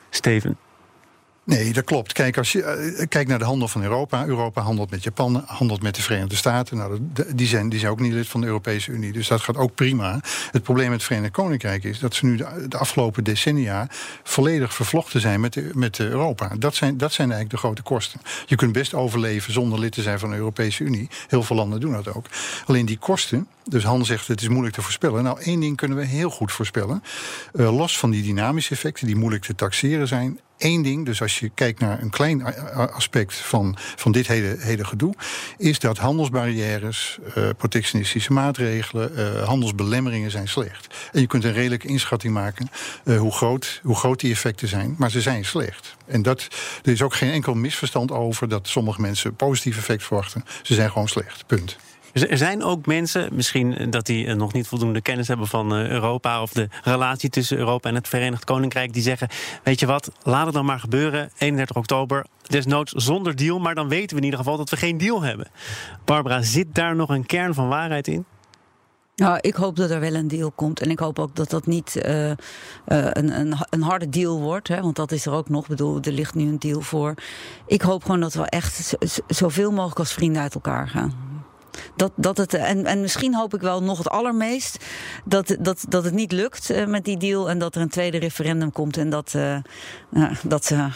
Steven. 0.10 0.58
Nee, 1.44 1.74
dat 1.74 1.84
klopt. 1.84 2.14
Kijk, 2.14 2.38
als 2.38 2.52
je 2.52 2.94
uh, 3.00 3.08
kijkt 3.08 3.30
naar 3.30 3.40
de 3.40 3.46
handel 3.46 3.68
van 3.68 3.84
Europa. 3.84 4.26
Europa 4.26 4.62
handelt 4.62 4.92
met 4.92 5.04
Japan, 5.04 5.44
handelt 5.46 5.82
met 5.82 5.96
de 5.96 6.02
Verenigde 6.02 6.36
Staten. 6.36 6.78
Nou, 6.78 7.00
die, 7.36 7.48
zijn, 7.48 7.70
die 7.70 7.80
zijn 7.80 7.92
ook 7.92 8.00
niet 8.00 8.14
lid 8.14 8.28
van 8.28 8.42
de 8.42 8.48
Europese 8.48 8.92
Unie. 8.92 9.12
Dus 9.12 9.28
dat 9.28 9.42
gaat 9.42 9.58
ook 9.58 9.76
prima. 9.76 10.20
Het 10.52 10.64
probleem 10.64 10.90
met 10.90 10.98
het 10.98 11.08
Verenigd 11.08 11.34
Koninkrijk 11.34 11.84
is 11.84 12.00
dat 12.00 12.16
ze 12.16 12.26
nu 12.26 12.36
de, 12.36 12.78
afgelopen 12.78 13.24
decennia 13.24 13.88
volledig 14.24 14.74
vervlochten 14.74 15.22
zijn 15.22 15.40
met, 15.40 15.76
met 15.76 16.00
Europa. 16.00 16.52
Dat 16.58 16.76
zijn, 16.76 16.98
dat 16.98 17.14
zijn 17.14 17.32
eigenlijk 17.32 17.62
de 17.62 17.68
grote 17.68 17.82
kosten. 17.82 18.22
Je 18.46 18.56
kunt 18.56 18.72
best 18.72 18.94
overleven 18.94 19.54
zonder 19.54 19.80
lid 19.80 19.92
te 19.92 20.02
zijn 20.02 20.20
van 20.20 20.30
de 20.30 20.36
Europese 20.36 20.84
Unie. 20.84 21.10
Heel 21.28 21.44
veel 21.44 21.56
landen 21.56 21.80
doen 21.80 21.92
dat 21.92 22.14
ook. 22.14 22.26
Alleen 22.66 22.86
die 22.86 22.98
kosten, 22.98 23.48
dus 23.64 23.84
Han 23.84 24.06
zegt 24.06 24.28
het 24.28 24.42
is 24.42 24.48
moeilijk 24.48 24.76
te 24.76 24.82
voorspellen. 24.82 25.24
Nou, 25.24 25.42
één 25.42 25.60
ding 25.60 25.78
kunnen 25.78 25.98
we 25.98 26.06
heel 26.06 26.30
goed 26.30 26.52
voorspellen. 26.52 27.04
Uh, 27.54 27.78
los 27.78 27.98
van 27.98 28.10
die 28.10 28.24
dynamische 28.24 28.74
effecten 28.74 29.08
die 29.08 29.16
moeilijk 29.16 29.44
te 29.44 29.56
taxeren 29.56 30.08
zijn 30.08 30.40
één 30.62 30.82
ding, 30.82 31.06
dus 31.06 31.22
als 31.22 31.40
je 31.40 31.50
kijkt 31.50 31.80
naar 31.80 32.02
een 32.02 32.10
klein 32.10 32.44
aspect 32.74 33.36
van, 33.36 33.76
van 33.96 34.12
dit 34.12 34.28
hele, 34.28 34.56
hele 34.60 34.86
gedoe, 34.86 35.14
is 35.58 35.80
dat 35.80 35.98
handelsbarrières, 35.98 37.20
uh, 37.38 37.50
protectionistische 37.58 38.34
maatregelen, 38.34 39.12
uh, 39.18 39.44
handelsbelemmeringen 39.44 40.32
zijn 40.32 40.48
slecht. 40.48 41.10
En 41.12 41.22
je 41.22 41.28
kunt 41.28 41.44
een 41.44 41.54
redelijke 41.54 41.88
inschatting 41.88 42.34
maken 42.34 42.70
uh, 43.04 43.20
hoe, 43.20 43.32
groot, 43.32 43.80
hoe 43.84 43.96
groot 43.96 44.20
die 44.20 44.32
effecten 44.32 44.68
zijn, 44.68 44.96
maar 44.98 45.12
ze 45.12 45.22
zijn 45.22 45.46
slecht. 45.46 45.96
En 46.06 46.22
dat, 46.22 46.48
er 46.84 46.92
is 46.92 47.02
ook 47.02 47.14
geen 47.14 47.32
enkel 47.32 47.54
misverstand 47.54 48.12
over 48.12 48.50
dat 48.50 48.68
sommige 48.68 49.02
mensen 49.02 49.36
positief 49.36 49.78
effect 49.78 50.04
verwachten. 50.04 50.46
Ze 50.62 50.74
zijn 50.74 50.92
gewoon 50.92 51.08
slecht. 51.08 51.46
Punt. 51.48 51.78
Er 52.14 52.38
zijn 52.38 52.64
ook 52.64 52.86
mensen, 52.86 53.30
misschien 53.32 53.88
dat 53.90 54.06
die 54.06 54.28
eh, 54.28 54.36
nog 54.36 54.54
niet 54.54 54.68
voldoende 54.68 55.02
kennis 55.02 55.28
hebben 55.28 55.48
van 55.48 55.76
eh, 55.76 55.90
Europa 55.90 56.42
of 56.42 56.52
de 56.52 56.68
relatie 56.84 57.30
tussen 57.30 57.58
Europa 57.58 57.90
en 57.90 57.96
het 57.96 58.08
Verenigd 58.08 58.44
Koninkrijk, 58.44 58.94
die 58.94 59.02
zeggen: 59.02 59.28
Weet 59.64 59.80
je 59.80 59.86
wat, 59.86 60.12
laat 60.24 60.46
het 60.46 60.54
dan 60.54 60.66
maar 60.66 60.80
gebeuren. 60.80 61.32
31 61.38 61.76
oktober, 61.76 62.26
desnoods 62.42 62.92
zonder 62.92 63.36
deal, 63.36 63.60
maar 63.60 63.76
dan 63.76 63.88
weten 63.88 64.10
we 64.10 64.16
in 64.16 64.24
ieder 64.24 64.40
geval 64.40 64.58
dat 64.58 64.70
we 64.70 64.78
geen 64.78 64.98
deal 64.98 65.22
hebben. 65.22 65.48
Barbara, 66.06 66.42
zit 66.42 66.76
daar 66.76 66.96
nog 66.96 67.10
een 67.10 67.26
kern 67.26 67.54
van 67.54 67.68
waarheid 67.68 68.08
in? 68.08 68.26
Nou, 69.16 69.38
ik 69.42 69.56
hoop 69.56 69.76
dat 69.76 69.90
er 69.90 70.00
wel 70.00 70.16
een 70.16 70.28
deal 70.28 70.52
komt. 70.52 70.80
En 70.80 70.90
ik 70.90 71.00
hoop 71.00 71.20
ook 71.20 71.36
dat 71.36 71.50
dat 71.50 71.66
niet 71.66 72.06
een, 72.06 72.38
een, 72.86 73.56
een, 73.70 73.82
harde 73.82 74.10
deal 74.10 74.40
wordt. 74.40 74.68
Hè, 74.68 74.82
want 74.82 74.96
dat 74.96 75.12
is 75.12 75.26
er 75.26 75.34
ook 75.34 75.50
nog. 75.50 75.62
Ik 75.62 75.70
bedoel, 75.70 76.00
er 76.02 76.12
ligt 76.12 76.36
nu 76.36 76.48
een 76.48 76.60
deal 76.60 76.82
voor. 76.82 77.14
Ik 77.66 77.82
hoop 77.82 78.04
gewoon 78.04 78.20
dat 78.20 78.34
we 78.34 78.46
echt 78.46 78.96
zoveel 79.28 79.72
mogelijk 79.72 80.00
als 80.00 80.14
vrienden 80.14 80.42
uit 80.42 80.54
elkaar 80.54 80.88
gaan. 80.88 81.31
Dat, 81.96 82.12
dat 82.16 82.38
het, 82.38 82.54
en, 82.54 82.86
en 82.86 83.02
misschien 83.02 83.36
hoop 83.36 83.54
ik 83.54 83.62
wel 83.62 83.84
nog 83.84 83.98
het 83.98 84.10
allermeest 84.10 84.86
dat, 85.26 85.56
dat, 85.60 85.86
dat 85.90 86.04
het 86.04 86.14
niet 86.14 86.32
lukt 86.32 86.72
uh, 86.72 86.86
met 86.86 87.06
die 87.06 87.18
deal 87.18 87.50
en 87.50 87.60
dat 87.60 87.76
er 87.76 87.82
een 87.82 87.90
tweede 87.90 88.18
referendum 88.18 88.72
komt 88.72 88.98
en 88.98 89.10
dat, 89.10 89.34
uh, 89.36 89.58
uh, 90.12 90.32
dat 90.44 90.66
ze 90.66 90.88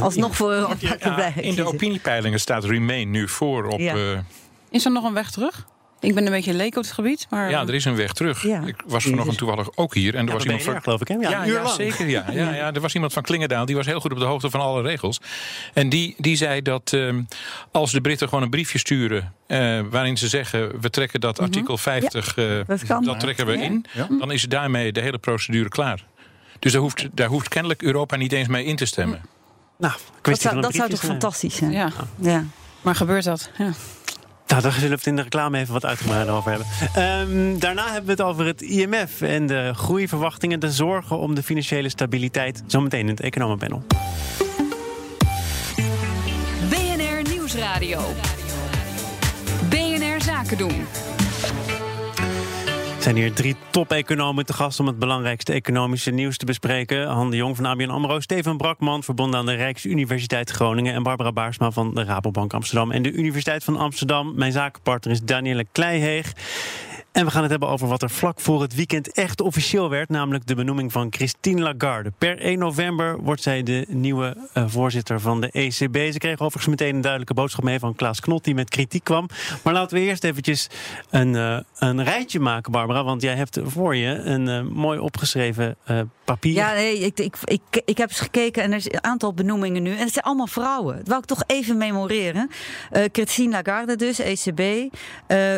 alsnog 0.00 0.36
voor 0.36 0.52
Europa 0.52 0.96
ja, 0.98 1.14
blijven. 1.14 1.42
In 1.42 1.54
de 1.54 1.64
opiniepeilingen 1.64 2.40
staat 2.40 2.64
Remain 2.64 3.10
nu 3.10 3.28
voor 3.28 3.64
op. 3.66 3.78
Ja. 3.78 4.24
Is 4.70 4.84
er 4.84 4.92
nog 4.92 5.04
een 5.04 5.14
weg 5.14 5.30
terug? 5.30 5.66
Ik 6.00 6.14
ben 6.14 6.26
een 6.26 6.32
beetje 6.32 6.54
leek 6.54 6.76
op 6.76 6.82
het 6.82 6.92
gebied. 6.92 7.26
Maar... 7.30 7.50
Ja, 7.50 7.60
er 7.60 7.74
is 7.74 7.84
een 7.84 7.96
weg 7.96 8.12
terug. 8.12 8.42
Ja. 8.42 8.62
Ik 8.66 8.82
was 8.86 9.04
vanochtend 9.04 9.38
toevallig 9.38 9.76
ook 9.76 9.94
hier. 9.94 10.14
En 10.14 10.20
er 10.20 10.26
ja, 10.26 10.32
was 10.32 10.44
iemand 10.44 10.62
van. 10.62 10.82
geloof 10.82 11.00
ik, 11.00 11.08
hè? 11.08 11.14
Ja, 11.14 11.30
ja, 11.30 11.44
ja 11.44 11.66
zeker. 11.66 12.08
Ja. 12.08 12.24
Ja, 12.40 12.54
ja, 12.54 12.72
er 12.72 12.80
was 12.80 12.94
iemand 12.94 13.12
van 13.12 13.22
Klingendaal. 13.22 13.66
Die 13.66 13.76
was 13.76 13.86
heel 13.86 14.00
goed 14.00 14.12
op 14.12 14.18
de 14.18 14.24
hoogte 14.24 14.50
van 14.50 14.60
alle 14.60 14.82
regels. 14.82 15.20
En 15.74 15.88
die, 15.88 16.14
die 16.18 16.36
zei 16.36 16.62
dat 16.62 16.92
um, 16.92 17.28
als 17.70 17.92
de 17.92 18.00
Britten 18.00 18.28
gewoon 18.28 18.44
een 18.44 18.50
briefje 18.50 18.78
sturen. 18.78 19.32
Uh, 19.46 19.80
waarin 19.90 20.16
ze 20.16 20.28
zeggen: 20.28 20.80
we 20.80 20.90
trekken 20.90 21.20
dat 21.20 21.38
artikel 21.38 21.78
50. 21.78 22.36
Uh, 22.36 22.60
dat, 22.66 23.04
dat 23.04 23.20
trekken 23.20 23.46
we 23.46 23.56
in. 23.56 23.84
Dan 24.18 24.32
is 24.32 24.42
daarmee 24.42 24.92
de 24.92 25.00
hele 25.00 25.18
procedure 25.18 25.68
klaar. 25.68 26.04
Dus 26.58 26.72
daar 26.72 26.80
hoeft, 26.80 27.08
daar 27.12 27.28
hoeft 27.28 27.48
kennelijk 27.48 27.82
Europa 27.82 28.16
niet 28.16 28.32
eens 28.32 28.48
mee 28.48 28.64
in 28.64 28.76
te 28.76 28.86
stemmen. 28.86 29.22
Nou, 29.78 29.94
dat 30.22 30.40
zou, 30.40 30.60
dat 30.60 30.74
zou 30.74 30.90
toch 30.90 31.00
fantastisch 31.00 31.56
zijn? 31.56 31.70
Ja. 31.70 31.92
ja. 32.20 32.44
Maar 32.82 32.94
gebeurt 32.94 33.24
dat? 33.24 33.50
Ja. 33.58 33.72
Nou, 34.50 34.62
daar 34.62 34.72
zullen 34.72 34.88
we 34.88 34.94
het 34.94 35.06
in 35.06 35.16
de 35.16 35.22
reclame 35.22 35.58
even 35.58 35.72
wat 35.72 35.84
uitgebreider 35.84 36.34
over 36.34 36.50
hebben. 36.50 36.66
Um, 37.28 37.58
daarna 37.58 37.84
hebben 37.84 38.04
we 38.04 38.10
het 38.10 38.20
over 38.20 38.46
het 38.46 38.62
IMF 38.62 39.20
en 39.20 39.46
de 39.46 39.72
groeiverwachtingen, 39.74 40.60
de 40.60 40.70
zorgen 40.70 41.18
om 41.18 41.34
de 41.34 41.42
financiële 41.42 41.88
stabiliteit. 41.88 42.62
Zometeen 42.66 43.00
in 43.00 43.08
het 43.08 43.20
Economenpanel. 43.20 43.82
BNR 46.68 47.30
Nieuwsradio. 47.30 48.00
BNR 49.68 50.22
Zaken 50.22 50.58
doen. 50.58 50.86
Zijn 53.00 53.16
hier 53.16 53.32
drie 53.32 53.56
top-economen 53.70 54.46
te 54.46 54.52
gast 54.52 54.80
om 54.80 54.86
het 54.86 54.98
belangrijkste 54.98 55.52
economische 55.52 56.10
nieuws 56.10 56.36
te 56.36 56.44
bespreken. 56.44 57.06
Han 57.06 57.30
de 57.30 57.36
Jong 57.36 57.56
van 57.56 57.66
ABN 57.66 57.88
AMRO, 57.88 58.20
Steven 58.20 58.56
Brakman, 58.56 59.02
verbonden 59.02 59.40
aan 59.40 59.46
de 59.46 59.54
Rijksuniversiteit 59.54 60.50
Groningen... 60.50 60.94
en 60.94 61.02
Barbara 61.02 61.32
Baarsma 61.32 61.70
van 61.70 61.94
de 61.94 62.04
Rabobank 62.04 62.52
Amsterdam 62.52 62.90
en 62.90 63.02
de 63.02 63.12
Universiteit 63.12 63.64
van 63.64 63.76
Amsterdam. 63.76 64.34
Mijn 64.34 64.52
zakenpartner 64.52 65.14
is 65.14 65.22
Danielle 65.22 65.66
Kleiheeg. 65.72 66.32
En 67.12 67.24
we 67.24 67.30
gaan 67.30 67.42
het 67.42 67.50
hebben 67.50 67.68
over 67.68 67.88
wat 67.88 68.02
er 68.02 68.10
vlak 68.10 68.40
voor 68.40 68.62
het 68.62 68.74
weekend 68.74 69.12
echt 69.12 69.40
officieel 69.40 69.90
werd, 69.90 70.08
namelijk 70.08 70.46
de 70.46 70.54
benoeming 70.54 70.92
van 70.92 71.06
Christine 71.10 71.60
Lagarde. 71.60 72.12
Per 72.18 72.38
1 72.38 72.58
november 72.58 73.18
wordt 73.20 73.42
zij 73.42 73.62
de 73.62 73.84
nieuwe 73.88 74.36
uh, 74.54 74.64
voorzitter 74.66 75.20
van 75.20 75.40
de 75.40 75.50
ECB. 75.50 76.12
Ze 76.12 76.18
kreeg 76.18 76.40
overigens 76.40 76.66
meteen 76.66 76.94
een 76.94 77.00
duidelijke 77.00 77.34
boodschap 77.34 77.64
mee 77.64 77.78
van 77.78 77.94
Klaas 77.94 78.20
Knot, 78.20 78.44
die 78.44 78.54
met 78.54 78.68
kritiek 78.68 79.04
kwam. 79.04 79.28
Maar 79.62 79.72
laten 79.72 79.96
we 79.96 80.02
eerst 80.02 80.24
eventjes 80.24 80.66
een, 81.10 81.34
uh, 81.34 81.58
een 81.78 82.04
rijtje 82.04 82.40
maken, 82.40 82.72
Barbara, 82.72 83.04
want 83.04 83.22
jij 83.22 83.34
hebt 83.34 83.58
voor 83.62 83.96
je 83.96 84.06
een 84.06 84.46
uh, 84.46 84.60
mooi 84.62 84.98
opgeschreven 84.98 85.76
papier. 86.24 86.52
Ja, 86.52 86.72
ik, 86.72 87.18
ik, 87.18 87.36
ik, 87.44 87.82
ik 87.84 87.98
heb 87.98 88.08
eens 88.08 88.20
gekeken 88.20 88.62
en 88.62 88.70
er 88.70 88.76
is 88.76 88.92
een 88.92 89.04
aantal 89.04 89.34
benoemingen 89.34 89.82
nu. 89.82 89.90
En 89.90 89.98
het 90.04 90.12
zijn 90.12 90.24
allemaal 90.24 90.46
vrouwen. 90.46 90.96
Dat 90.96 91.08
wou 91.08 91.20
ik 91.20 91.26
toch 91.26 91.42
even 91.46 91.76
memoreren. 91.76 92.50
Christine 93.12 93.50
Lagarde 93.50 93.96
dus, 93.96 94.18
ECB. 94.18 94.94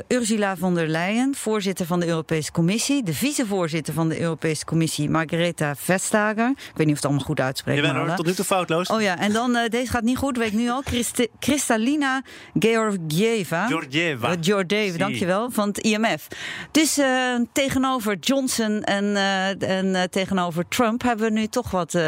Ursula 0.09 0.57
von 0.57 0.75
der 0.75 0.89
Leyen 0.89 1.35
voorzitter 1.43 1.87
van 1.87 2.01
de 2.01 2.07
Europese 2.07 2.53
Commissie. 2.53 3.03
De 3.03 3.15
vicevoorzitter 3.15 3.95
van 3.95 4.09
de 4.09 4.21
Europese 4.21 4.65
Commissie, 4.65 5.11
Margareta 5.11 5.75
Vestager. 5.77 6.49
Ik 6.49 6.57
weet 6.75 6.87
niet 6.87 6.89
of 6.89 6.95
het 6.95 7.05
allemaal 7.05 7.25
goed 7.25 7.41
uitspreekt. 7.41 7.87
Je 7.87 7.93
bent 7.93 8.17
tot 8.17 8.27
nu 8.27 8.35
toe 8.35 8.45
foutloos. 8.45 8.89
Oh 8.89 9.01
ja, 9.01 9.19
en 9.19 9.33
dan, 9.33 9.57
uh, 9.57 9.69
deze 9.69 9.91
gaat 9.91 10.03
niet 10.03 10.17
goed, 10.17 10.37
weet 10.37 10.47
ik 10.47 10.53
nu 10.53 10.71
al. 10.71 10.83
Christi 10.85 11.27
Kristalina 11.39 12.23
Georgieva. 12.59 13.67
Georgieva. 13.67 14.29
Uh, 14.31 14.37
Georgieva, 14.41 14.99
dankjewel, 14.99 15.51
van 15.51 15.69
het 15.69 15.79
IMF. 15.79 16.29
Dus 16.71 16.99
uh, 16.99 17.07
tegenover 17.53 18.17
Johnson 18.19 18.83
en, 18.83 19.05
uh, 19.05 19.63
en 19.63 20.11
tegenover 20.11 20.69
Trump 20.69 21.03
hebben 21.03 21.27
we 21.27 21.39
nu 21.39 21.47
toch 21.47 21.71
wat, 21.71 21.99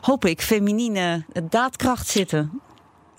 hoop 0.00 0.24
ik, 0.24 0.40
feminine 0.40 1.24
daadkracht 1.48 2.08
zitten. 2.08 2.60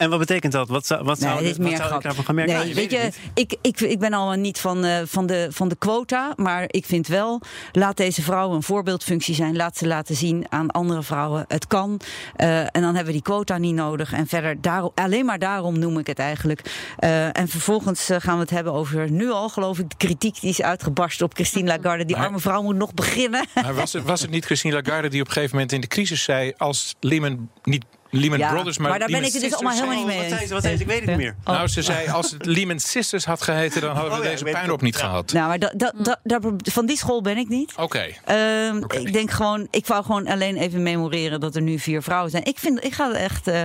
En 0.02 0.10
wat 0.10 0.20
betekent 0.20 0.52
dat? 0.52 0.68
Wat 0.68 0.86
zou, 0.86 1.04
wat 1.04 1.20
zou, 1.20 1.42
nee, 1.42 1.56
wat 1.56 1.78
zou 1.78 1.96
ik 1.96 2.02
daarvan 2.02 2.26
gaan 2.26 2.36
merken? 2.36 2.56
Nee, 2.56 2.74
weet 2.74 2.92
je, 2.92 3.10
ik, 3.34 3.58
ik, 3.62 3.80
ik 3.80 4.00
ben 4.00 4.14
al 4.14 4.32
niet 4.32 4.60
van, 4.60 4.86
uh, 4.86 4.98
van, 5.06 5.26
de, 5.26 5.48
van 5.52 5.68
de 5.68 5.76
quota. 5.76 6.34
Maar 6.36 6.64
ik 6.68 6.86
vind 6.86 7.08
wel, 7.08 7.42
laat 7.72 7.98
deze 7.98 8.22
vrouw 8.22 8.52
een 8.54 8.64
voorbeeldfunctie 8.64 9.36
zijn. 9.36 9.56
Laat 9.56 9.78
ze 9.78 9.88
laten 9.88 10.16
zien 10.16 10.46
aan 10.50 10.72
andere 10.72 11.04
vrouwen. 11.04 11.46
Het 11.48 11.68
kan. 11.68 12.00
Uh, 12.38 12.60
en 12.60 12.70
dan 12.72 12.84
hebben 12.84 13.06
we 13.06 13.12
die 13.12 13.22
quota 13.22 13.58
niet 13.58 13.76
nodig. 13.76 14.14
En 14.14 14.28
verder, 14.28 14.62
daarom, 14.62 14.92
alleen 14.96 15.26
maar 15.26 15.40
daarom 15.40 15.80
noem 15.80 15.98
ik 15.98 16.08
het 16.08 16.20
eigenlijk. 16.20 16.62
Uh, 17.00 17.38
en 17.38 17.48
vervolgens 17.48 18.10
gaan 18.18 18.36
we 18.36 18.42
het 18.42 18.50
hebben 18.50 18.74
over 18.74 19.12
nu 19.12 19.32
al, 19.32 19.50
geloof 19.50 19.80
ik, 19.80 19.90
de 19.90 19.98
kritiek 19.98 20.42
die 20.42 20.50
is 20.50 20.62
uitgebarst 20.62 21.22
op 21.22 21.34
Christine 21.34 21.68
Lagarde. 21.78 22.06
Die 22.06 22.18
arme 22.18 22.40
vrouw 22.40 22.62
moet 22.62 22.76
nog 22.76 22.94
beginnen. 22.94 23.46
Maar 23.54 23.74
was, 23.74 23.94
het, 23.94 24.04
was 24.04 24.22
het 24.22 24.30
niet 24.30 24.46
Christine 24.46 24.74
Lagarde 24.74 25.10
die 25.10 25.22
op 25.22 25.28
een 25.28 25.34
gegeven 25.34 25.56
moment 25.56 25.72
in 25.72 25.82
de 25.82 25.88
crisis 25.88 26.24
zei: 26.24 26.54
als 26.58 26.96
Lehman 27.00 27.50
niet 27.64 27.86
Lehman 28.12 28.40
ja, 28.40 28.52
Brothers. 28.52 28.78
Maar, 28.78 28.90
maar 28.90 29.00
daar 29.00 29.08
ben 29.08 29.24
ik 29.24 29.34
het 29.34 29.42
dus 29.42 29.54
allemaal 29.54 29.74
helemaal 29.74 29.96
niet 29.96 30.06
mee 30.06 30.20
eens. 30.20 30.30
Wat 30.30 30.38
zei 30.38 30.48
ze? 30.48 30.54
Wat 30.54 30.64
zei 30.64 30.76
ze? 30.76 30.82
Ik 30.82 30.88
weet 30.88 31.00
het 31.00 31.08
niet 31.08 31.18
meer. 31.18 31.36
Oh. 31.46 31.54
Nou, 31.54 31.68
ze 31.68 31.82
zei, 31.82 32.08
als 32.08 32.32
het 32.32 32.46
Lehman 32.46 32.80
Sisters 32.80 33.26
had 33.26 33.42
geheten... 33.42 33.82
dan 33.82 33.96
hadden 33.96 34.12
we 34.12 34.18
oh, 34.18 34.24
deze 34.24 34.44
puinhoop 34.44 34.72
op 34.72 34.82
niet 34.82 34.96
gehad. 34.96 35.32
Nou, 35.34 35.48
maar 35.48 35.60
da, 35.60 35.74
da, 35.76 36.20
da, 36.24 36.40
van 36.58 36.86
die 36.86 36.98
school 36.98 37.22
ben 37.22 37.38
ik 37.38 37.50
niet. 37.50 37.74
Oké. 37.78 38.14
Okay. 38.24 38.68
Um, 38.68 38.84
okay. 38.84 39.02
Ik 39.02 39.14
denk 39.14 39.32
gewoon... 39.32 39.68
Ik 39.70 39.88
wou 39.88 40.04
gewoon 40.04 40.28
alleen 40.28 40.58
even 40.58 40.84
memoreren 40.84 41.40
dat 41.40 41.56
er 41.56 41.62
nu 41.62 41.80
vier 41.80 42.02
vrouwen 42.02 42.32
zijn. 42.32 42.46
Ik, 42.46 42.60
vind, 42.60 42.84
ik 42.84 42.94
ga 42.94 43.14
echt... 43.14 43.48
Uh, 43.48 43.64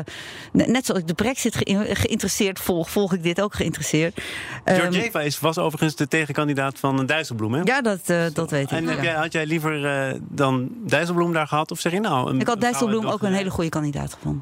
net 0.52 0.86
zoals 0.86 1.00
ik 1.00 1.06
de 1.06 1.14
brexit 1.14 1.56
ge 1.56 1.90
geïnteresseerd 1.92 2.58
volg... 2.58 2.90
volg 2.90 3.12
ik 3.12 3.22
dit 3.22 3.40
ook 3.40 3.54
geïnteresseerd. 3.54 4.18
Um, 4.64 4.74
Georgieva 4.74 5.20
is, 5.20 5.40
was 5.40 5.58
overigens 5.58 5.96
de 5.96 6.08
tegenkandidaat 6.08 6.78
van 6.78 7.06
Dijsselbloem, 7.06 7.54
hè? 7.54 7.60
Ja, 7.64 7.80
dat, 7.80 8.00
uh, 8.06 8.24
dat 8.32 8.50
weet 8.50 8.70
ik. 8.70 8.88
En 8.88 9.14
had 9.14 9.32
jij 9.32 9.46
liever 9.46 10.08
uh, 10.10 10.20
dan 10.28 10.68
Dijsselbloem 10.86 11.32
daar 11.32 11.48
gehad? 11.48 11.70
Of 11.70 11.80
zeg 11.80 11.92
je 11.92 12.00
nou... 12.00 12.30
Een, 12.30 12.40
ik 12.40 12.46
had 12.46 12.60
Dijsselbloem 12.60 13.06
ook 13.06 13.22
een 13.22 13.32
hele 13.32 13.50
goede 13.50 13.70
kandidaat 13.70 14.12
gevonden. 14.12 14.35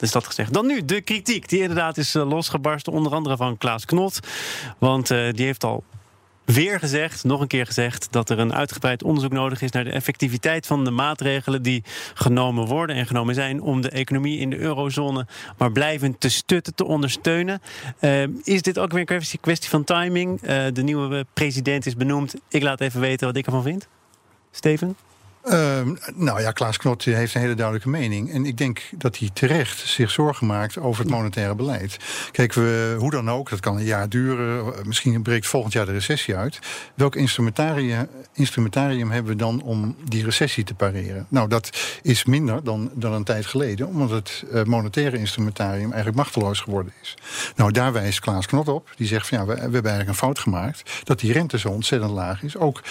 Dat 0.00 0.26
gezegd. 0.26 0.52
Dan 0.52 0.66
nu 0.66 0.84
de 0.84 1.00
kritiek, 1.00 1.48
die 1.48 1.60
inderdaad 1.60 1.96
is 1.96 2.14
uh, 2.14 2.28
losgebarsten. 2.28 2.92
Onder 2.92 3.12
andere 3.12 3.36
van 3.36 3.58
Klaas 3.58 3.84
Knot. 3.84 4.20
Want 4.78 5.10
uh, 5.10 5.32
die 5.32 5.44
heeft 5.44 5.64
al 5.64 5.84
weer 6.44 6.78
gezegd, 6.78 7.24
nog 7.24 7.40
een 7.40 7.46
keer 7.46 7.66
gezegd, 7.66 8.08
dat 8.10 8.30
er 8.30 8.38
een 8.38 8.54
uitgebreid 8.54 9.02
onderzoek 9.02 9.32
nodig 9.32 9.62
is 9.62 9.70
naar 9.70 9.84
de 9.84 9.90
effectiviteit 9.90 10.66
van 10.66 10.84
de 10.84 10.90
maatregelen 10.90 11.62
die 11.62 11.82
genomen 12.14 12.66
worden 12.66 12.96
en 12.96 13.06
genomen 13.06 13.34
zijn 13.34 13.60
om 13.60 13.80
de 13.80 13.90
economie 13.90 14.38
in 14.38 14.50
de 14.50 14.58
eurozone 14.58 15.26
maar 15.58 15.72
blijvend 15.72 16.20
te 16.20 16.28
stutten, 16.28 16.74
te 16.74 16.84
ondersteunen. 16.84 17.62
Uh, 18.00 18.22
is 18.44 18.62
dit 18.62 18.78
ook 18.78 18.92
weer 18.92 19.10
een 19.10 19.38
kwestie, 19.40 19.70
van 19.70 19.84
timing? 19.84 20.40
De 20.72 20.82
nieuwe 20.82 21.26
president 21.32 21.86
is 21.86 21.96
benoemd. 21.96 22.34
Ik 22.48 22.62
laat 22.62 22.80
even 22.80 23.00
weten 23.00 23.26
wat 23.26 23.36
ik 23.36 23.46
ervan 23.46 23.62
vind. 23.62 23.88
Steven? 24.50 24.96
Ehm, 25.42 25.94
nou 26.14 26.40
ja, 26.40 26.50
Klaas 26.50 26.76
Knot 26.76 27.04
heeft 27.04 27.34
een 27.34 27.40
hele 27.40 27.54
duidelijke 27.54 27.88
mening. 27.88 28.32
En 28.32 28.44
ik 28.44 28.58
denk 28.58 28.82
dat 28.96 29.18
hij 29.18 29.30
terecht 29.32 29.78
zich 29.78 30.10
zorgen 30.10 30.46
maakt 30.46 30.78
over 30.78 31.02
het 31.02 31.12
monetaire 31.12 31.54
beleid. 31.54 31.96
Kijk, 32.30 32.52
we, 32.52 32.96
hoe 32.98 33.10
dan 33.10 33.30
ook, 33.30 33.50
dat 33.50 33.60
kan 33.60 33.76
een 33.76 33.84
jaar 33.84 34.08
duren. 34.08 34.74
Misschien 34.84 35.22
breekt 35.22 35.46
volgend 35.46 35.72
jaar 35.72 35.86
de 35.86 35.92
recessie 35.92 36.36
uit. 36.36 36.58
Welk 36.94 37.16
instrumentarium, 37.16 38.08
instrumentarium 38.32 39.10
hebben 39.10 39.32
we 39.32 39.38
dan 39.38 39.62
om 39.62 39.96
die 40.08 40.24
recessie 40.24 40.64
te 40.64 40.74
pareren? 40.74 41.26
Nou, 41.28 41.48
dat 41.48 41.98
is 42.02 42.24
minder 42.24 42.64
dan, 42.64 42.90
dan 42.94 43.12
een 43.12 43.24
tijd 43.24 43.46
geleden. 43.46 43.86
Omdat 43.86 44.10
het 44.10 44.44
uh, 44.52 44.62
monetaire 44.62 45.18
instrumentarium 45.18 45.88
eigenlijk 45.88 46.16
machteloos 46.16 46.60
geworden 46.60 46.92
is. 47.02 47.14
Nou, 47.56 47.72
daar 47.72 47.92
wijst 47.92 48.20
Klaas 48.20 48.46
Knot 48.46 48.68
op. 48.68 48.90
Die 48.96 49.06
zegt 49.06 49.28
van 49.28 49.38
ja, 49.38 49.44
we, 49.44 49.54
we 49.54 49.60
hebben 49.60 49.72
eigenlijk 49.72 50.08
een 50.08 50.26
fout 50.26 50.38
gemaakt. 50.38 51.02
Dat 51.04 51.20
die 51.20 51.32
rente 51.32 51.58
zo 51.58 51.68
ontzettend 51.68 52.12
laag 52.12 52.42
is. 52.42 52.56
Ook 52.56 52.82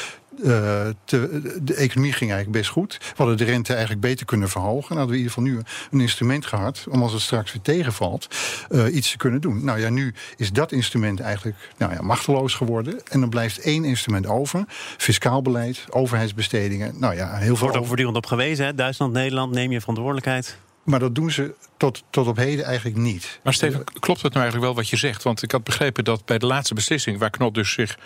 te, 1.03 1.41
de 1.63 1.75
economie 1.75 2.13
ging 2.13 2.31
eigenlijk 2.31 2.62
best 2.62 2.69
goed. 2.69 2.98
We 3.00 3.13
hadden 3.15 3.38
de 3.38 3.43
rente 3.43 3.72
eigenlijk 3.72 4.01
beter 4.01 4.25
kunnen 4.25 4.50
verhogen. 4.50 4.88
Dan 4.88 4.98
hadden 4.98 5.15
we 5.15 5.22
in 5.22 5.27
ieder 5.27 5.34
geval 5.34 5.43
nu 5.43 5.62
een 5.91 6.01
instrument 6.01 6.46
gehad... 6.46 6.86
om 6.89 7.01
als 7.01 7.13
het 7.13 7.22
straks 7.22 7.51
weer 7.51 7.62
tegenvalt, 7.62 8.27
uh, 8.69 8.96
iets 8.96 9.12
te 9.12 9.17
kunnen 9.17 9.41
doen. 9.41 9.63
Nou 9.63 9.79
ja, 9.79 9.89
nu 9.89 10.13
is 10.38 10.51
dat 10.51 10.72
instrument 10.72 11.19
eigenlijk 11.19 11.58
nou 11.77 11.93
ja, 11.93 12.01
machteloos 12.01 12.53
geworden. 12.53 13.01
En 13.08 13.19
dan 13.19 13.29
blijft 13.29 13.60
één 13.60 13.86
instrument 13.86 14.27
over. 14.27 14.63
Fiscaal 14.98 15.41
beleid, 15.41 15.86
overheidsbestedingen. 15.89 17.00
Nou 17.00 17.15
ja, 17.15 17.36
heel 17.36 17.55
veel... 17.55 17.58
Wordt 17.58 17.77
ook 17.77 17.86
voortdurend 17.86 18.17
op 18.17 18.25
gewezen, 18.25 18.65
hè? 18.65 18.75
Duitsland, 18.75 19.13
Nederland, 19.13 19.53
neem 19.53 19.72
je 19.72 19.79
verantwoordelijkheid. 19.79 20.58
Maar 20.89 21.00
dat 21.00 21.15
doen 21.15 21.31
ze 21.31 21.53
tot, 21.77 22.03
tot 22.10 22.27
op 22.27 22.38
heden 22.38 22.65
eigenlijk 22.65 22.98
niet. 22.98 23.39
Maar 23.43 23.53
Steven, 23.53 23.84
klopt 24.00 24.22
het 24.22 24.34
nou 24.34 24.43
eigenlijk 24.43 24.74
wel 24.74 24.75
wat 24.75 24.89
je 24.89 24.98
zegt? 24.98 25.24
Want 25.24 25.43
ik 25.43 25.51
had 25.51 25.63
begrepen 25.63 26.03
dat 26.03 26.25
bij 26.25 26.38
de 26.38 26.46
laatste 26.46 26.74
beslissing, 26.74 27.17
waar 27.17 27.29
Knot 27.29 27.53
dus 27.53 27.72
zich 27.72 27.98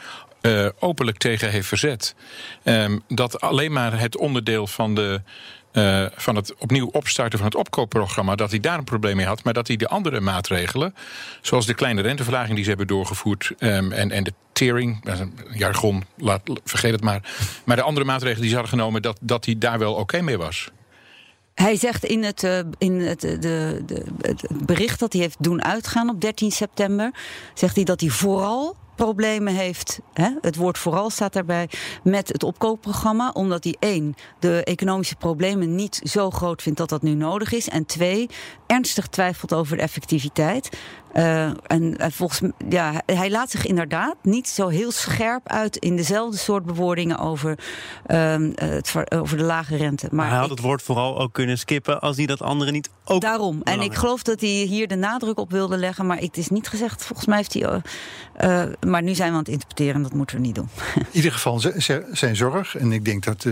uh, 0.42 0.68
openlijk 0.80 1.18
tegen 1.18 1.50
heeft 1.50 1.68
verzet, 1.68 2.16
um, 2.64 3.02
dat 3.08 3.42
alleen 3.42 3.72
maar 3.72 4.00
het 4.00 4.18
onderdeel 4.18 4.68
van 4.68 4.96
de. 4.96 5.22
Uh, 5.74 6.06
van 6.16 6.36
het 6.36 6.56
opnieuw 6.56 6.88
opstarten 6.88 7.40
van 7.40 7.48
het 7.48 7.58
opkoopprogramma, 7.58 8.36
dat 8.36 8.50
hij 8.50 8.60
daar 8.60 8.78
een 8.78 8.84
probleem 8.84 9.16
mee 9.16 9.26
had. 9.26 9.44
Maar 9.44 9.54
dat 9.54 9.68
hij 9.68 9.76
de 9.76 9.88
andere 9.88 10.20
maatregelen, 10.20 10.96
zoals 11.42 11.66
de 11.66 11.74
kleine 11.74 12.02
renteverlaging 12.02 12.54
die 12.54 12.64
ze 12.64 12.70
hebben 12.70 12.88
doorgevoerd. 12.88 13.52
Um, 13.60 13.92
en, 13.92 14.12
en 14.12 14.24
de 14.24 14.34
tearing, 14.52 15.06
jargon, 15.54 16.04
laat, 16.18 16.42
vergeet 16.64 16.92
het 16.92 17.04
maar. 17.04 17.22
Maar 17.66 17.76
de 17.76 17.82
andere 17.82 18.06
maatregelen 18.06 18.42
die 18.42 18.50
ze 18.50 18.56
hadden 18.56 18.74
genomen, 18.74 19.02
dat, 19.02 19.18
dat 19.22 19.46
hij 19.46 19.58
daar 19.58 19.80
wel 19.80 19.94
oké 19.94 20.22
mee 20.22 20.38
was. 20.38 20.70
Hij 21.56 21.76
zegt 21.76 22.04
in, 22.04 22.24
het, 22.24 22.44
uh, 22.44 22.60
in 22.78 23.00
het, 23.00 23.22
de, 23.22 23.38
de, 23.86 24.04
het 24.22 24.66
bericht 24.66 25.00
dat 25.00 25.14
hij 25.14 25.22
heeft 25.22 25.44
doen 25.44 25.64
uitgaan 25.64 26.10
op 26.10 26.22
13 26.22 26.52
september, 26.52 27.12
zegt 27.54 27.76
hij 27.76 27.84
dat 27.84 28.00
hij 28.00 28.10
vooral 28.10 28.76
problemen 28.96 29.54
heeft, 29.54 30.00
hè, 30.14 30.30
het 30.42 30.56
woord 30.56 30.78
vooral 30.78 31.10
staat 31.10 31.34
daarbij, 31.34 31.70
met 32.04 32.28
het 32.28 32.44
opkoopprogramma. 32.44 33.32
Omdat 33.34 33.64
hij 33.64 33.76
één, 33.80 34.16
de 34.40 34.64
economische 34.64 35.16
problemen 35.16 35.76
niet 35.76 36.02
zo 36.04 36.30
groot 36.30 36.62
vindt 36.62 36.78
dat 36.78 36.90
dat 36.90 37.02
nu 37.02 37.14
nodig 37.14 37.52
is. 37.52 37.70
En 37.70 37.86
twee, 37.86 38.30
ernstig 38.68 39.08
twijfelt 39.08 39.54
over 39.54 39.78
de 39.78 39.82
effectiviteit. 39.82 40.78
Uh, 41.14 41.46
en 41.46 41.84
uh, 41.84 42.06
volgens 42.10 42.42
ja, 42.70 43.02
hij 43.06 43.30
laat 43.30 43.52
zich 43.52 43.66
inderdaad 43.66 44.16
niet 44.22 44.48
zo 44.48 44.68
heel 44.68 44.92
scherp 44.92 45.50
uit 45.50 45.78
in 45.78 45.96
dezelfde 45.96 46.38
soort 46.38 46.66
bewoordingen 46.66 47.18
over, 47.20 47.60
uh, 48.08 48.36
het, 48.56 48.94
over 49.10 49.38
de 49.38 49.44
lage 49.44 49.76
rente. 49.76 50.06
Maar, 50.06 50.16
maar 50.16 50.30
hij 50.30 50.38
had 50.38 50.50
ik, 50.50 50.52
het 50.52 50.66
woord 50.66 50.82
vooral 50.82 51.20
ook 51.20 51.34
kunnen 51.34 51.58
skippen 51.58 52.02
als 52.02 52.18
hij 52.18 52.26
dat 52.26 52.42
andere 52.42 52.72
niet 52.72 52.90
ook. 53.06 53.22
Daarom. 53.22 53.62
En 53.64 53.82
ik 53.82 53.94
geloof 53.94 54.24
dat 54.24 54.42
hij 54.42 54.50
hier 54.50 54.88
de 54.88 54.96
nadruk 54.96 55.40
op 55.40 55.52
wilde 55.52 55.78
leggen, 55.78 56.06
maar 56.06 56.18
het 56.18 56.38
is 56.38 56.50
niet 56.50 56.68
gezegd. 56.68 57.06
Volgens 57.06 57.28
mij 57.28 57.38
heeft 57.38 57.54
hij. 57.54 57.82
Uh, 58.42 58.64
maar 58.88 59.04
nu 59.04 59.16
zijn 59.16 59.30
we 59.30 59.34
aan 59.34 59.44
het 59.44 59.52
interpreteren 59.52 59.96
en 59.96 60.04
dat 60.04 60.14
moeten 60.14 60.36
we 60.36 60.42
niet 60.42 60.56
doen. 60.56 60.70
In 60.96 61.06
ieder 61.12 61.32
geval 61.32 61.62
zijn 62.12 62.36
zorg, 62.36 62.78
en 62.78 62.92
ik 62.92 63.06
denk 63.06 63.24
dat, 63.24 63.46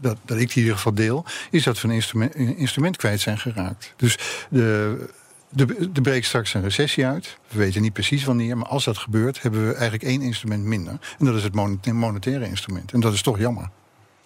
dat, 0.00 0.16
dat 0.24 0.38
ik 0.38 0.48
die 0.48 0.56
in 0.56 0.62
ieder 0.62 0.74
geval 0.74 0.94
deel, 0.94 1.24
is 1.50 1.62
dat 1.62 1.80
we 1.80 1.88
een 1.88 1.94
instrument, 1.94 2.34
een 2.34 2.56
instrument 2.56 2.96
kwijt 2.96 3.20
zijn 3.20 3.38
geraakt. 3.38 3.94
Dus 3.96 4.18
de 4.48 5.20
de, 5.52 5.92
de 5.92 6.00
breekt 6.00 6.26
straks 6.26 6.54
een 6.54 6.62
recessie 6.62 7.06
uit. 7.06 7.38
We 7.48 7.58
weten 7.58 7.82
niet 7.82 7.92
precies 7.92 8.24
wanneer, 8.24 8.56
maar 8.56 8.68
als 8.68 8.84
dat 8.84 8.98
gebeurt, 8.98 9.42
hebben 9.42 9.66
we 9.66 9.72
eigenlijk 9.72 10.02
één 10.02 10.22
instrument 10.22 10.64
minder. 10.64 10.98
En 11.18 11.24
dat 11.24 11.34
is 11.34 11.42
het 11.42 11.54
monetaire 11.92 12.46
instrument. 12.46 12.92
En 12.92 13.00
dat 13.00 13.12
is 13.12 13.22
toch 13.22 13.38
jammer. 13.38 13.70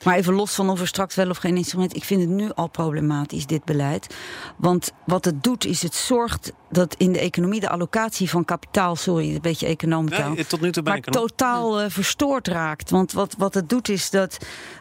Maar 0.05 0.17
even 0.17 0.35
los 0.35 0.55
van 0.55 0.71
of 0.71 0.81
er 0.81 0.87
straks 0.87 1.15
wel 1.15 1.31
of 1.31 1.37
geen 1.37 1.57
instrument. 1.57 1.97
Ik 1.97 2.05
vind 2.05 2.21
het 2.21 2.31
nu 2.31 2.51
al 2.55 2.69
problematisch, 2.69 3.47
dit 3.47 3.65
beleid. 3.65 4.15
Want 4.57 4.93
wat 5.07 5.25
het 5.25 5.43
doet, 5.43 5.65
is 5.65 5.83
het 5.83 5.95
zorgt 5.95 6.53
dat 6.71 6.95
in 6.99 7.13
de 7.13 7.19
economie 7.19 7.61
de 7.61 7.69
allocatie 7.69 8.31
van 8.31 8.45
kapitaal, 8.45 8.97
sorry, 8.97 9.35
een 9.35 9.41
beetje 9.41 9.67
economietaal, 9.67 10.33
nee, 10.33 10.47
tot 10.47 10.61
nu 10.61 10.73
toe 10.73 10.83
maar 10.83 11.01
totaal 11.01 11.83
uh, 11.83 11.87
verstoord 11.89 12.49
raakt. 12.49 12.91
Want 12.91 13.13
wat, 13.13 13.35
wat 13.39 13.55
het 13.55 13.69
doet 13.69 13.89
is 13.89 14.11
dat 14.11 14.37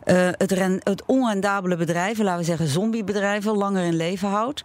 uh, 0.06 0.30
het, 0.32 0.52
ren, 0.52 0.80
het 0.84 1.04
onrendabele 1.06 1.76
bedrijven, 1.76 2.24
laten 2.24 2.40
we 2.40 2.46
zeggen 2.46 2.68
zombiebedrijven, 2.68 3.58
langer 3.58 3.84
in 3.84 3.96
leven 3.96 4.30
houdt. 4.30 4.62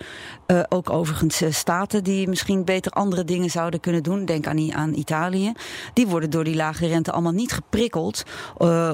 Uh, 0.46 0.62
ook 0.68 0.90
overigens 0.90 1.42
staten 1.50 2.04
die 2.04 2.28
misschien 2.28 2.64
beter 2.64 2.92
andere 2.92 3.24
dingen 3.24 3.50
zouden 3.50 3.80
kunnen 3.80 4.02
doen. 4.02 4.24
Denk 4.24 4.46
aan, 4.46 4.74
aan 4.74 4.94
Italië. 4.94 5.52
Die 5.92 6.06
worden 6.06 6.30
door 6.30 6.44
die 6.44 6.56
lage 6.56 6.86
rente 6.86 7.12
allemaal 7.12 7.32
niet 7.32 7.52
geprikkeld 7.52 8.22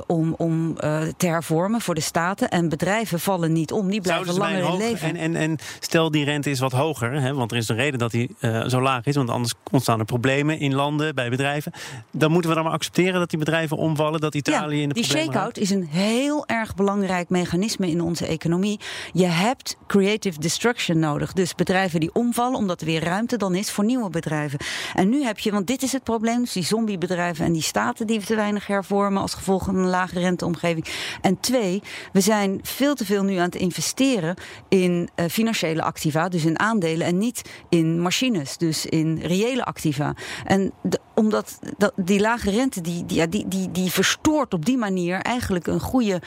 om, 0.06 0.34
om 0.36 0.74
te 1.16 1.26
hervormen 1.26 1.45
voor 1.46 1.94
de 1.94 2.00
staten. 2.00 2.48
En 2.48 2.68
bedrijven 2.68 3.20
vallen 3.20 3.52
niet 3.52 3.72
om, 3.72 3.90
die 3.90 4.00
blijven 4.00 4.34
langer 4.34 4.64
in 4.64 4.76
leven. 4.76 5.08
En, 5.08 5.16
en, 5.16 5.36
en 5.36 5.58
stel 5.80 6.10
die 6.10 6.24
rente 6.24 6.50
is 6.50 6.58
wat 6.58 6.72
hoger, 6.72 7.12
hè, 7.12 7.34
want 7.34 7.50
er 7.50 7.56
is 7.56 7.68
een 7.68 7.76
reden 7.76 7.98
dat 7.98 8.10
die 8.10 8.36
uh, 8.40 8.64
zo 8.66 8.80
laag 8.80 9.04
is. 9.04 9.16
Want 9.16 9.30
anders 9.30 9.54
ontstaan 9.70 9.98
er 9.98 10.04
problemen 10.04 10.58
in 10.58 10.74
landen, 10.74 11.14
bij 11.14 11.30
bedrijven. 11.30 11.72
Dan 12.10 12.30
moeten 12.30 12.50
we 12.50 12.56
dan 12.56 12.64
maar 12.64 12.74
accepteren 12.74 13.20
dat 13.20 13.30
die 13.30 13.38
bedrijven 13.38 13.76
omvallen, 13.76 14.20
dat 14.20 14.34
Italië 14.34 14.76
ja, 14.76 14.82
in 14.82 14.88
de 14.88 14.94
die 14.94 15.02
problemen 15.02 15.32
Die 15.32 15.40
shake-out 15.40 15.58
is 15.58 15.70
een 15.70 15.86
heel 15.86 16.46
erg 16.46 16.74
belangrijk 16.74 17.28
mechanisme 17.28 17.90
in 17.90 18.00
onze 18.00 18.26
economie. 18.26 18.80
Je 19.12 19.26
hebt 19.26 19.76
creative 19.86 20.40
destruction 20.40 20.98
nodig. 20.98 21.32
Dus 21.32 21.54
bedrijven 21.54 22.00
die 22.00 22.10
omvallen, 22.12 22.58
omdat 22.58 22.80
er 22.80 22.86
weer 22.86 23.04
ruimte 23.04 23.36
dan 23.36 23.54
is 23.54 23.70
voor 23.70 23.84
nieuwe 23.84 24.10
bedrijven. 24.10 24.58
En 24.94 25.08
nu 25.08 25.24
heb 25.24 25.38
je, 25.38 25.50
want 25.50 25.66
dit 25.66 25.82
is 25.82 25.92
het 25.92 26.02
probleem, 26.02 26.40
dus 26.40 26.52
die 26.52 26.64
zombiebedrijven 26.64 27.44
en 27.44 27.52
die 27.52 27.62
staten 27.62 28.06
die 28.06 28.24
te 28.24 28.34
weinig 28.34 28.66
hervormen 28.66 29.22
als 29.22 29.34
gevolg 29.34 29.64
van 29.64 29.76
een 29.76 29.88
lage 29.88 30.20
renteomgeving. 30.20 30.86
En 31.20 31.35
twee, 31.40 31.82
we 32.12 32.20
zijn 32.20 32.60
veel 32.62 32.94
te 32.94 33.04
veel 33.04 33.22
nu 33.22 33.36
aan 33.36 33.44
het 33.44 33.54
investeren 33.54 34.36
in 34.68 35.08
uh, 35.16 35.26
financiële 35.26 35.82
activa, 35.82 36.28
dus 36.28 36.44
in 36.44 36.58
aandelen 36.58 37.06
en 37.06 37.18
niet 37.18 37.42
in 37.68 38.00
machines, 38.00 38.56
dus 38.56 38.86
in 38.86 39.18
reële 39.18 39.64
activa. 39.64 40.14
En 40.44 40.72
omdat 41.14 41.58
dat, 41.78 41.92
die 41.96 42.20
lage 42.20 42.50
rente, 42.50 42.80
die, 42.80 43.06
die, 43.06 43.28
die, 43.28 43.48
die, 43.48 43.70
die 43.70 43.90
verstoort 43.90 44.54
op 44.54 44.64
die 44.64 44.76
manier 44.76 45.20
eigenlijk 45.20 45.66
een 45.66 45.80
goede 45.80 46.22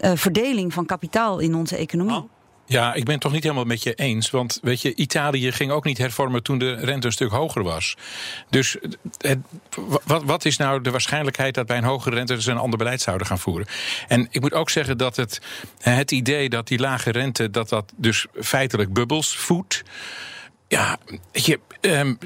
uh, 0.00 0.10
verdeling 0.14 0.72
van 0.72 0.86
kapitaal 0.86 1.38
in 1.38 1.54
onze 1.54 1.76
economie. 1.76 2.16
Oh. 2.16 2.33
Ja, 2.66 2.94
ik 2.94 3.04
ben 3.04 3.12
het 3.12 3.22
toch 3.22 3.32
niet 3.32 3.42
helemaal 3.42 3.64
met 3.64 3.82
je 3.82 3.94
eens. 3.94 4.30
Want 4.30 4.58
weet 4.62 4.80
je, 4.80 4.94
Italië 4.94 5.52
ging 5.52 5.70
ook 5.70 5.84
niet 5.84 5.98
hervormen 5.98 6.42
toen 6.42 6.58
de 6.58 6.74
rente 6.74 7.06
een 7.06 7.12
stuk 7.12 7.30
hoger 7.30 7.62
was. 7.62 7.96
Dus 8.50 8.76
het, 9.18 9.38
wat, 10.04 10.22
wat, 10.24 10.44
is 10.44 10.56
nou 10.56 10.80
de 10.80 10.90
waarschijnlijkheid 10.90 11.54
dat 11.54 11.66
bij 11.66 11.76
een 11.76 11.84
hogere 11.84 12.14
rente 12.14 12.42
ze 12.42 12.50
een 12.50 12.56
ander 12.56 12.78
beleid 12.78 13.00
zouden 13.00 13.26
gaan 13.26 13.38
voeren? 13.38 13.66
En 14.08 14.26
ik 14.30 14.40
moet 14.40 14.52
ook 14.52 14.70
zeggen 14.70 14.98
dat 14.98 15.16
het, 15.16 15.40
het 15.80 16.10
idee 16.10 16.48
dat 16.48 16.68
die 16.68 16.78
lage 16.78 17.10
rente, 17.10 17.50
dat 17.50 17.68
dat 17.68 17.92
dus 17.96 18.26
feitelijk 18.40 18.92
bubbels 18.92 19.36
voedt. 19.36 19.82
Ja, 20.68 20.98
je, 21.32 21.60
um, 21.80 22.18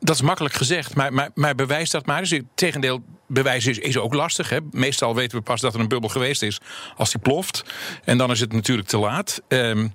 dat 0.00 0.14
is 0.14 0.22
makkelijk 0.22 0.54
gezegd, 0.54 0.94
maar, 0.94 1.12
maar, 1.12 1.30
maar 1.34 1.54
bewijs 1.54 1.90
dat 1.90 2.06
maar. 2.06 2.20
Dus 2.20 2.40
tegendeel 2.54 3.02
bewijzen 3.28 3.70
is, 3.70 3.78
is 3.78 3.98
ook 3.98 4.14
lastig. 4.14 4.48
Hè. 4.48 4.58
Meestal 4.70 5.14
weten 5.14 5.38
we 5.38 5.44
pas 5.44 5.60
dat 5.60 5.74
er 5.74 5.80
een 5.80 5.88
bubbel 5.88 6.08
geweest 6.08 6.42
is 6.42 6.60
als 6.96 7.10
die 7.10 7.20
ploft. 7.20 7.64
En 8.04 8.18
dan 8.18 8.30
is 8.30 8.40
het 8.40 8.52
natuurlijk 8.52 8.88
te 8.88 8.98
laat. 8.98 9.42
Um, 9.48 9.94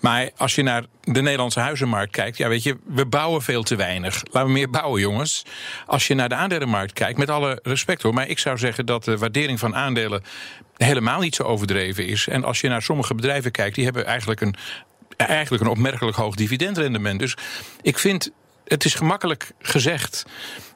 maar 0.00 0.30
als 0.36 0.54
je 0.54 0.62
naar 0.62 0.84
de 1.02 1.22
Nederlandse 1.22 1.60
huizenmarkt 1.60 2.12
kijkt, 2.12 2.36
ja, 2.36 2.48
weet 2.48 2.62
je, 2.62 2.76
we 2.86 3.06
bouwen 3.06 3.42
veel 3.42 3.62
te 3.62 3.76
weinig. 3.76 4.22
Laten 4.30 4.48
we 4.48 4.54
meer 4.54 4.70
bouwen, 4.70 5.00
jongens. 5.00 5.42
Als 5.86 6.06
je 6.06 6.14
naar 6.14 6.28
de 6.28 6.34
aandelenmarkt 6.34 6.92
kijkt, 6.92 7.18
met 7.18 7.30
alle 7.30 7.58
respect 7.62 8.02
hoor, 8.02 8.14
maar 8.14 8.28
ik 8.28 8.38
zou 8.38 8.58
zeggen 8.58 8.86
dat 8.86 9.04
de 9.04 9.18
waardering 9.18 9.58
van 9.58 9.74
aandelen 9.74 10.22
helemaal 10.76 11.20
niet 11.20 11.34
zo 11.34 11.42
overdreven 11.42 12.06
is. 12.06 12.28
En 12.28 12.44
als 12.44 12.60
je 12.60 12.68
naar 12.68 12.82
sommige 12.82 13.14
bedrijven 13.14 13.50
kijkt, 13.50 13.74
die 13.74 13.84
hebben 13.84 14.06
eigenlijk 14.06 14.40
een 14.40 14.54
eigenlijk 15.16 15.62
een 15.62 15.70
opmerkelijk 15.70 16.16
hoog 16.16 16.34
dividendrendement. 16.34 17.18
Dus 17.18 17.36
ik 17.82 17.98
vind 17.98 18.30
het 18.64 18.84
is 18.84 18.94
gemakkelijk 18.94 19.52
gezegd 19.58 20.24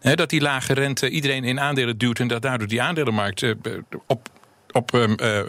hè, 0.01 0.15
dat 0.15 0.31
die 0.31 0.41
lage 0.41 0.73
rente 0.73 1.09
iedereen 1.09 1.45
in 1.45 1.61
aandelen 1.61 1.99
duwt 1.99 2.19
en 2.21 2.29
dat 2.29 2.43
daardoor 2.43 2.69
die 2.69 2.83
aandelenmarkt 2.83 3.43
uh, 3.43 3.55
op, 4.07 4.29
op 4.71 4.95
uh, 4.95 5.41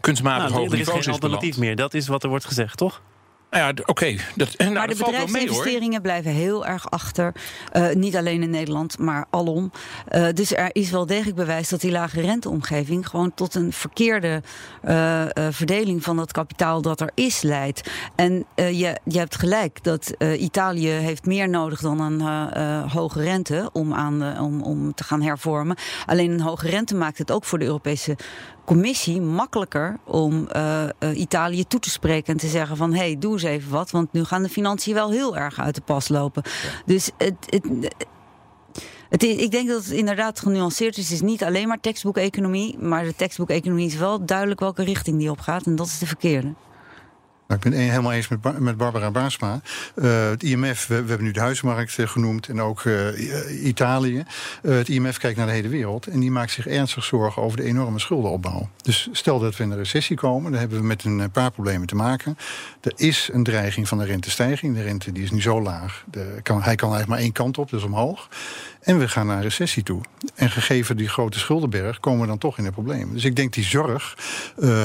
kunstmatig 0.00 0.48
nou, 0.48 0.60
hoog 0.60 0.70
niveau 0.70 0.80
is. 0.80 0.88
Er 0.88 0.98
is 0.98 1.04
geen 1.04 1.12
alternatief 1.12 1.56
meer, 1.56 1.76
dat 1.76 1.94
is 1.94 2.06
wat 2.06 2.22
er 2.22 2.28
wordt 2.28 2.44
gezegd, 2.44 2.76
toch? 2.76 3.02
Nou 3.50 3.64
ja, 3.64 3.70
oké. 3.70 3.90
Okay. 3.90 4.20
Nou, 4.56 4.72
maar 4.72 4.88
de 4.88 4.96
bedrijfsinvesteringen 4.96 6.02
blijven 6.02 6.30
heel 6.30 6.66
erg 6.66 6.90
achter. 6.90 7.34
Uh, 7.72 7.92
niet 7.92 8.16
alleen 8.16 8.42
in 8.42 8.50
Nederland, 8.50 8.98
maar 8.98 9.26
alom. 9.30 9.72
Uh, 10.12 10.26
dus 10.34 10.54
er 10.54 10.70
is 10.72 10.90
wel 10.90 11.06
degelijk 11.06 11.36
bewijs 11.36 11.68
dat 11.68 11.80
die 11.80 11.90
lage 11.90 12.20
renteomgeving 12.20 13.08
gewoon 13.08 13.34
tot 13.34 13.54
een 13.54 13.72
verkeerde 13.72 14.42
uh, 14.84 15.22
verdeling 15.50 16.02
van 16.02 16.16
dat 16.16 16.32
kapitaal 16.32 16.82
dat 16.82 17.00
er 17.00 17.10
is 17.14 17.42
leidt. 17.42 17.90
En 18.14 18.46
je, 18.54 18.98
je 19.04 19.18
hebt 19.18 19.36
gelijk 19.36 19.82
dat 19.82 20.14
Italië 20.38 20.88
heeft 20.88 21.26
meer 21.26 21.48
nodig 21.48 21.80
dan 21.80 22.00
een 22.00 22.20
hoge 22.88 23.22
rente 23.22 23.70
om, 23.72 23.94
aan, 23.94 24.40
om, 24.40 24.62
om 24.62 24.94
te 24.94 25.04
gaan 25.04 25.22
hervormen. 25.22 25.76
Alleen 26.06 26.30
een 26.30 26.40
hoge 26.40 26.68
rente 26.68 26.94
maakt 26.94 27.18
het 27.18 27.30
ook 27.30 27.44
voor 27.44 27.58
de 27.58 27.64
Europese 27.64 28.16
commissie 28.68 29.20
makkelijker 29.20 29.98
om 30.04 30.48
uh, 30.56 30.82
uh, 31.00 31.18
Italië 31.18 31.66
toe 31.66 31.80
te 31.80 31.90
spreken 31.90 32.32
en 32.32 32.38
te 32.38 32.48
zeggen 32.48 32.76
van 32.76 32.92
hé, 32.92 32.98
hey, 32.98 33.18
doe 33.18 33.32
eens 33.32 33.42
even 33.42 33.70
wat, 33.70 33.90
want 33.90 34.12
nu 34.12 34.24
gaan 34.24 34.42
de 34.42 34.48
financiën 34.48 34.94
wel 34.94 35.10
heel 35.10 35.36
erg 35.36 35.60
uit 35.60 35.74
de 35.74 35.80
pas 35.80 36.08
lopen. 36.08 36.42
Dus 36.84 37.10
het, 37.16 37.34
het 37.46 37.64
het 39.08 39.22
is, 39.22 39.36
ik 39.36 39.50
denk 39.50 39.68
dat 39.68 39.84
het 39.84 39.92
inderdaad 39.92 40.40
genuanceerd 40.40 40.96
is. 40.96 41.04
Het 41.04 41.12
is 41.12 41.20
niet 41.20 41.44
alleen 41.44 41.68
maar 41.68 41.80
tekstboek-economie. 41.80 42.78
Maar 42.78 43.04
de 43.04 43.14
tekstboek-economie 43.14 43.86
is 43.86 43.96
wel 43.96 44.24
duidelijk 44.24 44.60
welke 44.60 44.84
richting 44.84 45.18
die 45.18 45.30
op 45.30 45.40
gaat. 45.40 45.66
En 45.66 45.76
dat 45.76 45.86
is 45.86 45.98
de 45.98 46.06
verkeerde. 46.06 46.54
Nou, 47.48 47.60
ik 47.64 47.70
ben 47.70 47.80
helemaal 47.80 48.12
eens 48.12 48.28
met, 48.28 48.58
met 48.58 48.76
Barbara 48.76 49.10
Baasma. 49.10 49.60
Uh, 49.94 50.28
het 50.28 50.42
IMF, 50.42 50.86
we, 50.86 50.94
hebben 50.94 51.22
nu 51.22 51.30
de 51.30 51.40
huismarkt 51.40 51.98
uh, 51.98 52.08
genoemd 52.08 52.48
en 52.48 52.60
ook 52.60 52.84
uh, 52.84 53.66
Italië. 53.66 54.24
het 54.62 54.88
IMF 54.88 55.18
kijkt 55.18 55.36
naar 55.36 55.46
de 55.46 55.52
hele 55.52 55.68
wereld 55.68 56.06
en 56.06 56.20
die 56.20 56.30
maakt 56.30 56.50
zich 56.50 56.66
ernstig 56.66 57.04
zorgen 57.04 57.42
over 57.42 57.56
de 57.56 57.62
enorme 57.62 57.98
schuldenopbouw. 57.98 58.68
Dus 58.82 59.08
stel 59.12 59.38
dat 59.38 59.56
we 59.56 59.62
in 59.62 59.70
een 59.70 59.76
recessie 59.76 60.16
komen, 60.16 60.50
dan 60.50 60.60
hebben 60.60 60.78
we 60.78 60.84
met 60.84 61.04
een 61.04 61.30
paar 61.30 61.50
problemen 61.50 61.86
te 61.86 61.94
maken. 61.94 62.38
Er 62.80 62.92
is 62.96 63.28
een 63.32 63.44
dreiging 63.44 63.88
van 63.88 63.98
de 63.98 64.04
rentestijging. 64.04 64.74
De 64.74 64.82
rente 64.82 65.12
die 65.12 65.22
is 65.22 65.30
nu 65.30 65.40
zo 65.40 65.62
laag. 65.62 66.04
De, 66.10 66.18
hij 66.18 66.42
kan 66.42 66.62
eigenlijk 66.62 67.06
maar 67.06 67.18
één 67.18 67.32
kant 67.32 67.58
op, 67.58 67.70
dus 67.70 67.82
omhoog. 67.82 68.28
En 68.80 68.98
we 68.98 69.08
gaan 69.08 69.26
naar 69.26 69.36
een 69.36 69.42
recessie 69.42 69.82
toe. 69.82 70.00
En 70.34 70.50
gegeven 70.50 70.96
die 70.96 71.08
grote 71.08 71.38
schuldenberg 71.38 72.00
komen 72.00 72.20
we 72.20 72.26
dan 72.26 72.38
toch 72.38 72.58
in 72.58 72.64
de 72.64 72.70
problemen. 72.70 73.14
Dus 73.14 73.24
ik 73.24 73.36
denk 73.36 73.52
die 73.52 73.64
zorg 73.64 74.16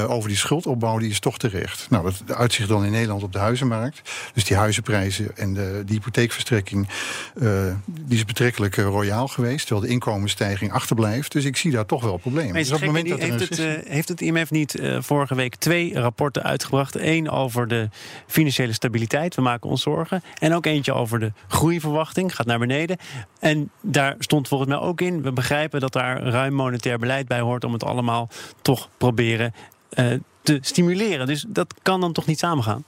over 0.08 0.28
die 0.28 0.38
schuldopbouw 0.38 0.98
die 0.98 1.10
is 1.10 1.20
toch 1.20 1.38
terecht. 1.38 1.86
Nou, 1.90 2.12
dat 2.26 2.53
uitzicht 2.60 2.78
dan 2.78 2.84
in 2.84 2.92
Nederland 2.92 3.22
op 3.22 3.32
de 3.32 3.38
huizenmarkt. 3.38 4.10
Dus 4.34 4.44
die 4.44 4.56
huizenprijzen 4.56 5.36
en 5.36 5.54
de, 5.54 5.82
de 5.86 5.92
hypotheekverstrekking 5.92 6.88
uh, 7.34 7.74
die 7.86 8.16
is 8.16 8.24
betrekkelijk 8.24 8.76
uh, 8.76 8.84
royaal 8.84 9.28
geweest. 9.28 9.66
Terwijl 9.66 9.86
de 9.86 9.92
inkomensstijging 9.92 10.72
achterblijft. 10.72 11.32
Dus 11.32 11.44
ik 11.44 11.56
zie 11.56 11.70
daar 11.70 11.86
toch 11.86 12.02
wel 12.02 12.16
problemen. 12.16 12.54
Dus 12.54 12.72
op 12.72 12.80
het 12.80 12.86
moment 12.86 13.08
dat 13.08 13.18
heeft, 13.18 13.48
het, 13.48 13.84
heeft 13.88 14.08
het 14.08 14.20
IMF 14.20 14.50
niet 14.50 14.82
vorige 14.98 15.34
week 15.34 15.54
twee 15.54 15.94
rapporten 15.94 16.42
uitgebracht? 16.42 16.94
Eén 16.94 17.30
over 17.30 17.68
de 17.68 17.88
financiële 18.26 18.72
stabiliteit. 18.72 19.34
We 19.34 19.42
maken 19.42 19.70
ons 19.70 19.82
zorgen. 19.82 20.22
En 20.38 20.54
ook 20.54 20.66
eentje 20.66 20.92
over 20.92 21.18
de 21.18 21.32
groeiverwachting. 21.48 22.34
Gaat 22.34 22.46
naar 22.46 22.58
beneden. 22.58 22.96
En 23.40 23.70
daar 23.80 24.14
stond 24.18 24.48
volgens 24.48 24.70
mij 24.70 24.78
ook 24.78 25.00
in. 25.00 25.22
We 25.22 25.32
begrijpen 25.32 25.80
dat 25.80 25.92
daar 25.92 26.22
ruim 26.22 26.52
monetair 26.52 26.98
beleid 26.98 27.28
bij 27.28 27.40
hoort 27.40 27.64
om 27.64 27.72
het 27.72 27.84
allemaal 27.84 28.28
toch 28.62 28.88
proberen 28.98 29.54
uh, 29.98 30.14
te 30.44 30.58
stimuleren. 30.60 31.26
Dus 31.26 31.44
dat 31.48 31.74
kan 31.82 32.00
dan 32.00 32.12
toch 32.12 32.26
niet 32.26 32.38
samengaan? 32.38 32.84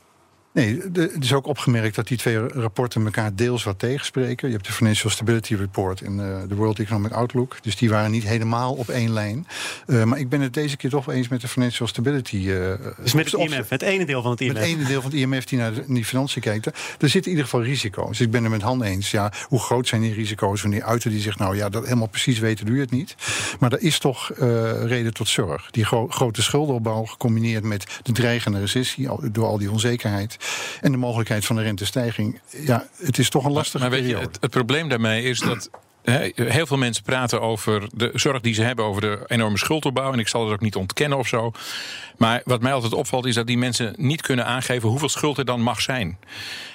Nee, 0.56 0.80
het 0.92 1.24
is 1.24 1.32
ook 1.32 1.46
opgemerkt 1.46 1.94
dat 1.94 2.08
die 2.08 2.16
twee 2.16 2.38
rapporten 2.48 3.04
elkaar 3.04 3.34
deels 3.34 3.64
wat 3.64 3.78
tegenspreken. 3.78 4.48
Je 4.48 4.54
hebt 4.54 4.66
de 4.66 4.72
Financial 4.72 5.10
Stability 5.10 5.54
Report 5.54 6.00
en 6.00 6.18
uh, 6.18 6.36
de 6.48 6.54
World 6.54 6.78
Economic 6.78 7.12
Outlook. 7.12 7.56
Dus 7.62 7.76
die 7.76 7.90
waren 7.90 8.10
niet 8.10 8.24
helemaal 8.24 8.74
op 8.74 8.88
één 8.88 9.12
lijn. 9.12 9.46
Uh, 9.86 10.04
maar 10.04 10.18
ik 10.18 10.28
ben 10.28 10.40
het 10.40 10.54
deze 10.54 10.76
keer 10.76 10.90
toch 10.90 11.10
eens 11.10 11.28
met 11.28 11.40
de 11.40 11.48
Financial 11.48 11.88
Stability. 11.88 12.36
Uh, 12.36 12.74
dus 13.02 13.12
met 13.12 13.30
het 13.30 13.40
IMF, 13.40 13.68
het 13.68 13.82
ene 13.82 14.04
deel 14.04 14.22
van 14.22 14.30
het 14.30 14.40
IMF. 14.40 14.54
Het 14.54 14.62
ene 14.62 14.84
deel 14.84 15.02
van 15.02 15.10
het 15.10 15.20
IMF 15.20 15.44
die 15.44 15.58
naar 15.58 15.74
de, 15.74 15.84
die 15.86 16.04
financiën 16.04 16.42
kijkt. 16.42 16.66
Er 16.66 16.72
zitten 16.98 17.22
in 17.22 17.28
ieder 17.28 17.44
geval 17.44 17.62
risico's. 17.62 18.08
Dus 18.08 18.20
ik 18.20 18.30
ben 18.30 18.44
er 18.44 18.50
met 18.50 18.62
Han 18.62 18.82
eens. 18.82 19.10
Ja, 19.10 19.32
hoe 19.48 19.60
groot 19.60 19.88
zijn 19.88 20.00
die 20.00 20.14
risico's? 20.14 20.62
Wanneer 20.62 20.82
uiten 20.82 21.10
die 21.10 21.20
zich 21.20 21.38
nou, 21.38 21.56
ja, 21.56 21.68
dat 21.68 21.84
helemaal 21.84 22.08
precies 22.08 22.38
weten 22.38 22.66
doe 22.66 22.74
je 22.74 22.80
het 22.80 22.90
niet. 22.90 23.14
Maar 23.58 23.72
er 23.72 23.82
is 23.82 23.98
toch 23.98 24.30
reden 24.84 25.14
tot 25.14 25.28
zorg. 25.28 25.70
Die 25.70 25.84
gro 25.84 26.08
grote 26.08 26.42
schuldenopbouw 26.42 27.04
gecombineerd 27.04 27.64
met 27.64 27.86
de 28.02 28.12
dreigende 28.12 28.60
recessie 28.60 29.08
door 29.32 29.46
al 29.46 29.58
die 29.58 29.70
onzekerheid. 29.70 30.36
En 30.80 30.90
de 30.92 30.98
mogelijkheid 30.98 31.44
van 31.44 31.56
de 31.56 31.62
rentestijging. 31.62 32.40
Ja, 32.50 32.88
het 32.96 33.18
is 33.18 33.28
toch 33.28 33.44
een 33.44 33.52
lastige 33.52 33.78
maar, 33.78 33.90
maar 33.90 34.00
weet 34.00 34.08
je, 34.08 34.16
het, 34.16 34.38
het 34.40 34.50
probleem 34.50 34.88
daarmee 34.88 35.22
is 35.22 35.38
dat 35.38 35.70
heel 36.34 36.66
veel 36.66 36.76
mensen 36.76 37.04
praten 37.04 37.40
over 37.40 37.88
de 37.94 38.10
zorg 38.14 38.40
die 38.40 38.54
ze 38.54 38.62
hebben 38.62 38.84
over 38.84 39.00
de 39.00 39.24
enorme 39.26 39.58
schuldopbouw. 39.58 40.12
En 40.12 40.18
ik 40.18 40.28
zal 40.28 40.44
het 40.44 40.52
ook 40.52 40.60
niet 40.60 40.76
ontkennen 40.76 41.18
of 41.18 41.28
zo. 41.28 41.52
Maar 42.16 42.40
wat 42.44 42.60
mij 42.60 42.72
altijd 42.72 42.92
opvalt 42.92 43.26
is 43.26 43.34
dat 43.34 43.46
die 43.46 43.58
mensen 43.58 43.94
niet 43.96 44.22
kunnen 44.22 44.46
aangeven 44.46 44.88
hoeveel 44.88 45.08
schuld 45.08 45.38
er 45.38 45.44
dan 45.44 45.60
mag 45.60 45.80
zijn. 45.80 46.18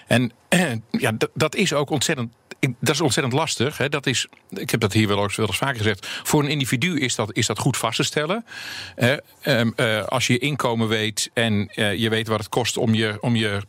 En 0.08 0.32
ja, 0.92 1.14
dat 1.34 1.56
is 1.56 1.74
ook 1.74 1.90
ontzettend 1.90 2.34
dat 2.80 2.96
is 2.96 3.02
ontzettend 3.02 3.36
lastig. 3.36 3.78
Hè. 3.78 3.90
Dat 3.90 4.06
is, 4.06 4.28
ik 4.50 4.70
heb 4.70 4.80
dat 4.80 4.94
hier 4.94 5.08
wel 5.08 5.24
eens, 5.24 5.36
wel 5.36 5.48
eens 5.48 5.58
vaker 5.58 5.78
gezegd. 5.78 6.08
Voor 6.08 6.44
een 6.44 6.50
individu 6.50 7.00
is 7.00 7.16
dat, 7.16 7.36
is 7.36 7.46
dat 7.46 7.60
goed 7.60 7.78
vast 7.78 7.96
te 7.96 8.04
stellen. 8.04 8.46
Uh, 8.98 9.62
uh, 9.76 10.04
als 10.04 10.28
je 10.28 10.34
je 10.34 10.40
inkomen 10.40 10.88
weet 10.88 11.30
en 11.34 11.72
uh, 11.76 11.96
je 11.96 12.10
weet 12.10 12.28
wat 12.28 12.40
het 12.40 12.50
kost 12.50 12.78
om 12.78 12.94
je, 12.94 13.18
om 13.22 13.36
je 13.36 13.62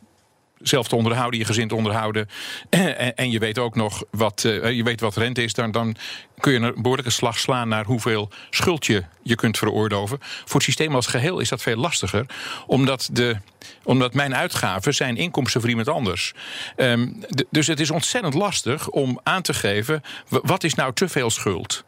zelf 0.63 0.89
te 0.89 0.97
onderhouden, 0.97 1.39
je 1.39 1.47
gezin 1.47 1.69
te 1.69 1.75
onderhouden. 1.75 2.29
En, 2.71 3.17
en 3.17 3.31
je 3.31 3.39
weet 3.39 3.59
ook 3.59 3.75
nog 3.75 4.05
wat, 4.11 4.45
uh, 4.47 4.71
je 4.71 4.83
weet 4.83 5.01
wat 5.01 5.17
rente 5.17 5.43
is. 5.43 5.53
Dan, 5.53 5.71
dan 5.71 5.97
kun 6.39 6.53
je 6.53 6.59
een 6.59 6.75
behoorlijke 6.77 7.11
slag 7.11 7.39
slaan 7.39 7.69
naar 7.69 7.85
hoeveel 7.85 8.31
schuld 8.51 8.87
je, 8.87 9.05
je 9.23 9.35
kunt 9.35 9.59
veroorloven. 9.59 10.19
Voor 10.21 10.55
het 10.55 10.63
systeem 10.63 10.95
als 10.95 11.07
geheel 11.07 11.41
is 11.41 11.49
dat 11.49 11.63
veel 11.63 11.77
lastiger. 11.77 12.27
Omdat, 12.67 13.09
de, 13.13 13.37
omdat 13.85 14.15
mijn 14.15 14.35
uitgaven 14.35 14.95
zijn 14.95 15.17
inkomsten 15.17 15.61
voor 15.61 15.91
anders. 15.91 16.33
Um, 16.77 17.25
dus 17.51 17.67
het 17.67 17.81
is 17.81 17.91
ontzettend 17.91 18.35
lastig 18.35 18.89
om 18.89 19.21
aan 19.23 19.43
te 19.43 19.55
geven. 19.55 20.03
wat 20.29 20.65
is 20.65 20.75
nou 20.75 20.93
te 20.93 21.09
veel 21.09 21.31
schuld? 21.31 21.85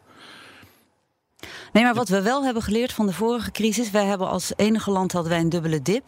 Nee, 1.75 1.83
maar 1.83 1.93
wat 1.93 2.09
we 2.09 2.21
wel 2.21 2.43
hebben 2.43 2.63
geleerd 2.63 2.93
van 2.93 3.05
de 3.05 3.13
vorige 3.13 3.51
crisis. 3.51 3.91
Wij 3.91 4.05
hebben 4.05 4.29
als 4.29 4.53
enige 4.55 4.91
land 4.91 5.11
hadden 5.11 5.31
wij 5.31 5.41
een 5.41 5.49
dubbele 5.49 5.81
dip. 5.81 6.03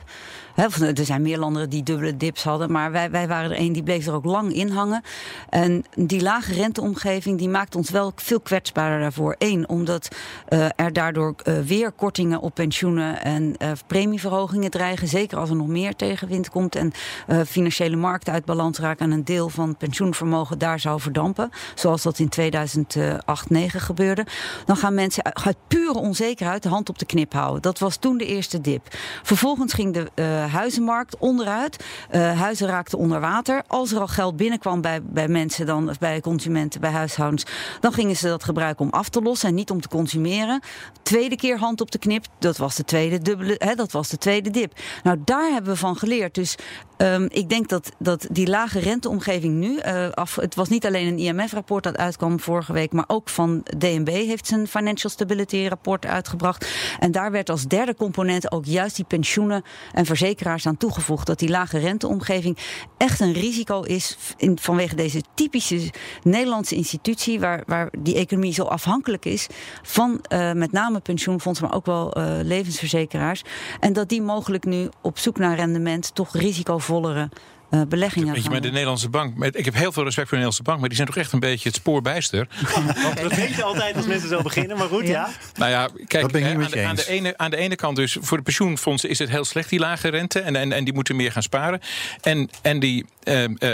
er 0.55 1.05
zijn 1.05 1.21
meer 1.21 1.37
landen 1.37 1.69
die 1.69 1.83
dubbele 1.83 2.17
dips 2.17 2.43
hadden. 2.43 2.71
Maar 2.71 2.91
wij, 2.91 3.11
wij 3.11 3.27
waren 3.27 3.51
er 3.51 3.57
één 3.57 3.73
die 3.73 3.83
bleef 3.83 4.07
er 4.07 4.13
ook 4.13 4.25
lang 4.25 4.53
in 4.53 4.69
hangen. 4.69 5.01
En 5.49 5.85
die 5.95 6.21
lage 6.21 6.53
renteomgeving 6.53 7.37
die 7.37 7.49
maakt 7.49 7.75
ons 7.75 7.89
wel 7.89 8.11
veel 8.15 8.39
kwetsbaarder 8.39 8.99
daarvoor. 8.99 9.35
Eén, 9.37 9.69
omdat 9.69 10.07
uh, 10.49 10.65
er 10.75 10.93
daardoor 10.93 11.35
uh, 11.43 11.59
weer 11.59 11.91
kortingen 11.91 12.39
op 12.39 12.53
pensioenen 12.53 13.23
en 13.23 13.55
uh, 13.61 13.71
premieverhogingen 13.87 14.71
dreigen. 14.71 15.07
Zeker 15.07 15.37
als 15.37 15.49
er 15.49 15.55
nog 15.55 15.67
meer 15.67 15.95
tegenwind 15.95 16.49
komt 16.49 16.75
en 16.75 16.91
financiële 17.45 17.95
markten 17.95 18.33
uit 18.33 18.45
balans 18.45 18.79
raken 18.79 19.05
en 19.05 19.11
een 19.11 19.25
deel 19.25 19.49
van 19.49 19.77
pensioenvermogen 19.77 20.57
daar 20.57 20.79
zou 20.79 20.99
verdampen. 21.01 21.49
Zoals 21.75 22.01
dat 22.01 22.19
in 22.19 22.29
2008, 22.29 23.49
9 23.49 23.81
gebeurde. 23.81 24.25
Dan 24.65 24.77
gaan 24.77 24.93
mensen 24.93 25.23
uit 25.23 25.56
pure 25.67 25.99
onzekerheid 25.99 26.63
de 26.63 26.69
hand 26.69 26.89
op 26.89 26.99
de 26.99 27.05
knip 27.05 27.33
houden. 27.33 27.61
Dat 27.61 27.79
was 27.79 27.97
toen 27.97 28.17
de 28.17 28.25
eerste 28.25 28.61
dip. 28.61 28.87
Vervolgens 29.23 29.73
ging 29.73 29.93
de 29.93 30.07
uh, 30.15 30.53
huizenmarkt 30.53 31.17
onderuit. 31.17 31.85
Uh, 32.11 32.39
huizen 32.39 32.67
raakten 32.67 32.97
onder 32.97 33.19
water. 33.19 33.63
Als 33.67 33.91
er 33.91 33.99
al 33.99 34.07
geld 34.07 34.37
binnenkwam 34.37 34.81
bij, 34.81 35.01
bij 35.03 35.27
mensen, 35.27 35.65
dan, 35.65 35.95
bij 35.99 36.21
consumenten, 36.21 36.81
bij 36.81 36.91
huishoudens, 36.91 37.45
dan 37.79 37.93
gingen 37.93 38.15
ze 38.15 38.27
dat 38.27 38.43
gebruiken 38.43 38.85
om 38.85 38.91
af 38.91 39.09
te 39.09 39.21
lossen 39.21 39.49
en 39.49 39.55
niet 39.55 39.71
om 39.71 39.81
te 39.81 39.87
consumeren. 39.87 40.61
Tweede 41.01 41.35
keer 41.35 41.57
hand 41.57 41.81
op 41.81 41.91
de 41.91 41.97
knip, 41.97 42.25
dat 42.39 42.57
was 42.57 42.75
de 42.75 42.83
tweede, 42.83 43.19
dubbele, 43.19 43.55
hè, 43.57 43.75
dat 43.75 43.91
was 43.91 44.09
de 44.09 44.17
tweede 44.17 44.49
dip. 44.49 44.79
Nou, 45.03 45.17
daar 45.25 45.51
hebben 45.51 45.71
we 45.71 45.77
van 45.77 45.95
geleerd. 45.95 46.35
Dus 46.35 46.55
um, 46.97 47.27
ik 47.29 47.49
denk 47.49 47.69
dat, 47.69 47.91
dat 47.99 48.27
die 48.31 48.47
lage 48.47 48.79
renteomgeving 48.79 49.53
nu, 49.53 49.79
uh, 49.85 50.09
af, 50.09 50.35
het 50.35 50.55
was 50.55 50.69
niet 50.69 50.85
alleen 50.85 51.07
een 51.07 51.17
IMF-rapport 51.17 51.83
dat 51.83 51.97
uitkwam 51.97 52.39
vorige 52.39 52.73
week, 52.73 52.91
maar 52.91 53.05
ook 53.07 53.29
van 53.29 53.63
DNB 53.77 54.07
heeft 54.07 54.47
zijn 54.47 54.67
Financial 54.67 55.11
Stability 55.11 55.46
rapport 55.51 56.05
uitgebracht. 56.05 56.67
En 56.99 57.11
daar 57.11 57.31
werd 57.31 57.49
als 57.49 57.65
derde 57.67 57.95
component 57.95 58.51
ook 58.51 58.65
juist 58.65 58.95
die 58.95 59.05
pensioenen 59.05 59.63
en 59.93 60.05
verzekeraars 60.05 60.67
aan 60.67 60.77
toegevoegd. 60.77 61.27
Dat 61.27 61.39
die 61.39 61.49
lage 61.49 61.77
renteomgeving 61.77 62.57
echt 62.97 63.19
een 63.19 63.33
risico 63.33 63.81
is 63.81 64.17
in, 64.37 64.57
vanwege 64.59 64.95
deze 64.95 65.21
typische 65.33 65.91
Nederlandse 66.23 66.75
institutie, 66.75 67.39
waar, 67.39 67.63
waar 67.65 67.89
die 67.99 68.15
economie 68.15 68.53
zo 68.53 68.63
afhankelijk 68.63 69.25
is 69.25 69.47
van 69.81 70.21
uh, 70.33 70.51
met 70.51 70.71
name 70.71 70.99
pensioenfondsen, 70.99 71.65
maar 71.67 71.75
ook 71.75 71.85
wel 71.85 72.17
uh, 72.17 72.39
levensverzekeraars. 72.43 73.43
En 73.79 73.93
dat 73.93 74.09
die 74.09 74.21
mogelijk 74.21 74.65
nu 74.65 74.89
op 75.01 75.17
zoek 75.17 75.37
naar 75.37 75.55
rendement 75.55 76.15
toch 76.15 76.33
risicovollere 76.33 77.29
uh, 77.71 77.81
beleggingen. 77.89 78.33
Weet 78.33 78.43
je, 78.43 78.49
met 78.49 78.63
de 78.63 78.71
Nederlandse 78.71 79.09
bank. 79.09 79.35
Met, 79.35 79.57
ik 79.57 79.65
heb 79.65 79.73
heel 79.73 79.91
veel 79.91 80.03
respect 80.03 80.29
voor 80.29 80.37
de 80.37 80.43
Nederlandse 80.43 80.63
bank, 80.63 80.79
maar 80.79 80.87
die 80.87 80.97
zijn 80.97 81.07
toch 81.07 81.17
echt 81.17 81.31
een 81.31 81.39
beetje 81.39 81.69
het 81.69 81.77
spoorbijster. 81.77 82.47
dat 83.21 83.35
weet 83.35 83.55
je 83.55 83.63
altijd 83.63 83.95
als 83.95 84.07
mensen 84.07 84.29
zo 84.29 84.41
beginnen, 84.41 84.77
maar 84.77 84.87
goed, 84.87 85.07
ja. 85.07 85.13
ja. 85.13 85.29
Nou 85.55 85.71
ja, 85.71 85.89
kijk, 86.07 86.31
hè, 86.31 86.53
aan, 86.53 86.67
de, 86.69 86.83
aan, 86.83 86.95
de, 86.95 87.07
ene, 87.07 87.37
aan 87.37 87.51
de 87.51 87.57
ene 87.57 87.75
kant 87.75 87.95
dus, 87.95 88.17
voor 88.21 88.37
de 88.37 88.43
pensioenfondsen 88.43 89.09
is 89.09 89.19
het 89.19 89.29
heel 89.29 89.45
slecht, 89.45 89.69
die 89.69 89.79
lage 89.79 90.07
rente. 90.07 90.39
En, 90.39 90.55
en, 90.55 90.71
en 90.71 90.83
die 90.83 90.93
moeten 90.93 91.15
meer 91.15 91.31
gaan 91.31 91.43
sparen. 91.43 91.81
En, 92.21 92.49
en 92.61 92.79
die, 92.79 93.05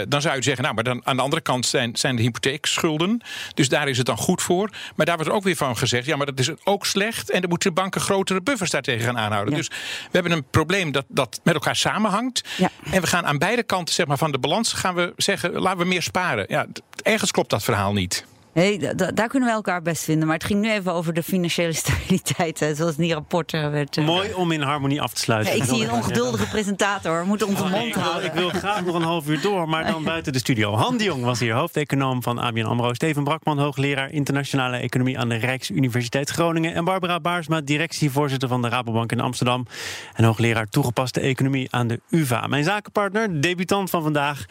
dan 0.08 0.20
zou 0.20 0.36
je 0.36 0.42
zeggen, 0.42 0.62
nou, 0.62 0.74
maar 0.74 0.84
dan 0.84 1.00
aan 1.04 1.16
de 1.16 1.22
andere 1.22 1.42
kant 1.42 1.66
zijn, 1.66 1.96
zijn 1.96 2.16
de 2.16 2.22
hypotheekschulden. 2.22 3.20
Dus 3.54 3.68
daar 3.68 3.88
is 3.88 3.96
het 3.96 4.06
dan 4.06 4.16
goed 4.16 4.42
voor. 4.42 4.70
Maar 4.96 5.06
daar 5.06 5.16
wordt 5.16 5.30
ook 5.30 5.42
weer 5.42 5.56
van 5.56 5.76
gezegd, 5.76 6.06
ja, 6.06 6.16
maar 6.16 6.26
dat 6.26 6.38
is 6.38 6.50
ook 6.64 6.86
slecht. 6.86 7.30
En 7.30 7.40
dan 7.40 7.48
moeten 7.48 7.74
banken 7.74 8.00
grotere 8.00 8.40
buffers 8.40 8.70
daartegen 8.70 9.04
gaan 9.04 9.18
aanhouden. 9.18 9.52
Ja. 9.52 9.58
Dus 9.58 9.68
we 9.68 10.10
hebben 10.10 10.32
een 10.32 10.44
probleem 10.50 10.92
dat, 10.92 11.04
dat 11.08 11.40
met 11.42 11.54
elkaar 11.54 11.76
samenhangt. 11.76 12.48
Ja. 12.56 12.70
En 12.90 13.00
we 13.00 13.06
gaan 13.06 13.26
aan 13.26 13.38
beide 13.38 13.62
kanten 13.62 13.94
zeg 13.94 14.06
maar, 14.06 14.18
van 14.18 14.32
de 14.32 14.38
balans 14.38 14.72
gaan 14.72 14.94
we 14.94 15.12
zeggen, 15.16 15.52
laten 15.52 15.78
we 15.78 15.84
meer 15.84 16.02
sparen. 16.02 16.44
Ja, 16.48 16.66
ergens 17.02 17.30
klopt 17.30 17.50
dat 17.50 17.62
verhaal 17.62 17.92
niet. 17.92 18.24
Nee, 18.54 18.78
daar 18.94 19.28
kunnen 19.28 19.48
we 19.48 19.54
elkaar 19.54 19.82
best 19.82 20.04
vinden. 20.04 20.26
Maar 20.26 20.36
het 20.36 20.44
ging 20.44 20.60
nu 20.60 20.70
even 20.70 20.92
over 20.92 21.12
de 21.12 21.22
financiële 21.22 21.72
stabiliteit, 21.84 22.60
hè, 22.60 22.74
zoals 22.74 22.96
in 22.96 23.02
die 23.02 23.12
rapporten 23.14 23.70
werd. 23.70 23.96
eh, 23.96 24.04
Mooi 24.04 24.32
om 24.34 24.52
in 24.52 24.60
harmonie 24.62 25.00
af 25.02 25.12
te 25.12 25.20
sluiten. 25.20 25.56
Ja, 25.56 25.62
ik 25.62 25.68
zie 25.68 25.84
een 25.84 25.92
ongeduldige 25.92 26.48
presentator. 26.48 27.20
We 27.20 27.26
moeten 27.26 27.46
onze 27.46 27.62
Oh, 27.62 27.70
mond 27.70 27.84
ik, 27.86 27.94
wil, 27.94 28.02
houden. 28.02 28.24
ik 28.24 28.32
wil 28.32 28.48
graag 28.48 28.84
nog 28.84 28.94
een 28.94 29.02
half 29.02 29.28
uur 29.28 29.40
door, 29.40 29.68
maar 29.68 29.86
dan 29.86 30.04
buiten 30.14 30.32
de 30.32 30.38
studio. 30.38 30.74
Han 30.74 30.96
de 30.96 31.04
Jong 31.04 31.24
was 31.24 31.40
hier, 31.40 31.54
hoofdeconoom 31.54 32.22
van 32.22 32.38
ABN 32.38 32.62
AMRO. 32.64 32.94
Steven 32.94 33.24
Brakman, 33.24 33.58
hoogleraar 33.58 34.10
internationale 34.10 34.76
economie 34.76 35.18
aan 35.18 35.28
de 35.28 35.36
Rijksuniversiteit 35.36 36.30
Groningen. 36.30 36.74
En 36.74 36.84
Barbara 36.84 37.20
Baarsma, 37.20 37.60
directievoorzitter 37.60 38.48
van 38.48 38.62
de 38.62 38.68
Rabobank 38.68 39.12
in 39.12 39.20
Amsterdam. 39.20 39.66
En 40.14 40.24
hoogleraar 40.24 40.66
toegepaste 40.68 41.20
economie 41.20 41.68
aan 41.70 41.86
de 41.86 42.00
UvA. 42.10 42.46
Mijn 42.46 42.64
zakenpartner, 42.64 43.42
debutant 43.42 43.90
van 43.90 44.02
vandaag, 44.02 44.44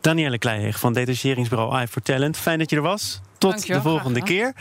Danielle 0.00 0.38
Kleijeeg 0.38 0.78
van 0.78 0.92
detacheringsbureau 0.92 1.74
Eye 1.76 1.88
for 1.88 2.02
Talent. 2.02 2.36
Fijn 2.36 2.58
dat 2.58 2.70
je 2.70 2.76
er 2.76 2.82
was. 2.82 3.20
Tot 3.42 3.66
de 3.66 3.80
volgende 3.80 4.22
keer. 4.22 4.54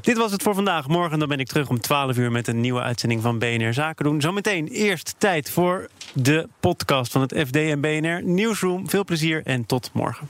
Dit 0.00 0.16
was 0.16 0.32
het 0.32 0.42
voor 0.42 0.54
vandaag. 0.54 0.88
Morgen 0.88 1.18
dan 1.18 1.28
ben 1.28 1.38
ik 1.38 1.46
terug 1.46 1.68
om 1.68 1.80
12 1.80 2.16
uur 2.16 2.32
met 2.32 2.48
een 2.48 2.60
nieuwe 2.60 2.80
uitzending 2.80 3.22
van 3.22 3.38
BNR 3.38 3.74
Zaken 3.74 4.04
doen. 4.04 4.20
Zometeen 4.20 4.66
eerst 4.66 5.14
tijd 5.18 5.50
voor 5.50 5.88
de 6.12 6.48
podcast 6.60 7.12
van 7.12 7.20
het 7.20 7.34
FD 7.46 7.56
en 7.56 7.80
BNR 7.80 8.22
Nieuwsroom. 8.22 8.88
Veel 8.90 9.04
plezier 9.04 9.42
en 9.44 9.66
tot 9.66 9.90
morgen. 9.92 10.28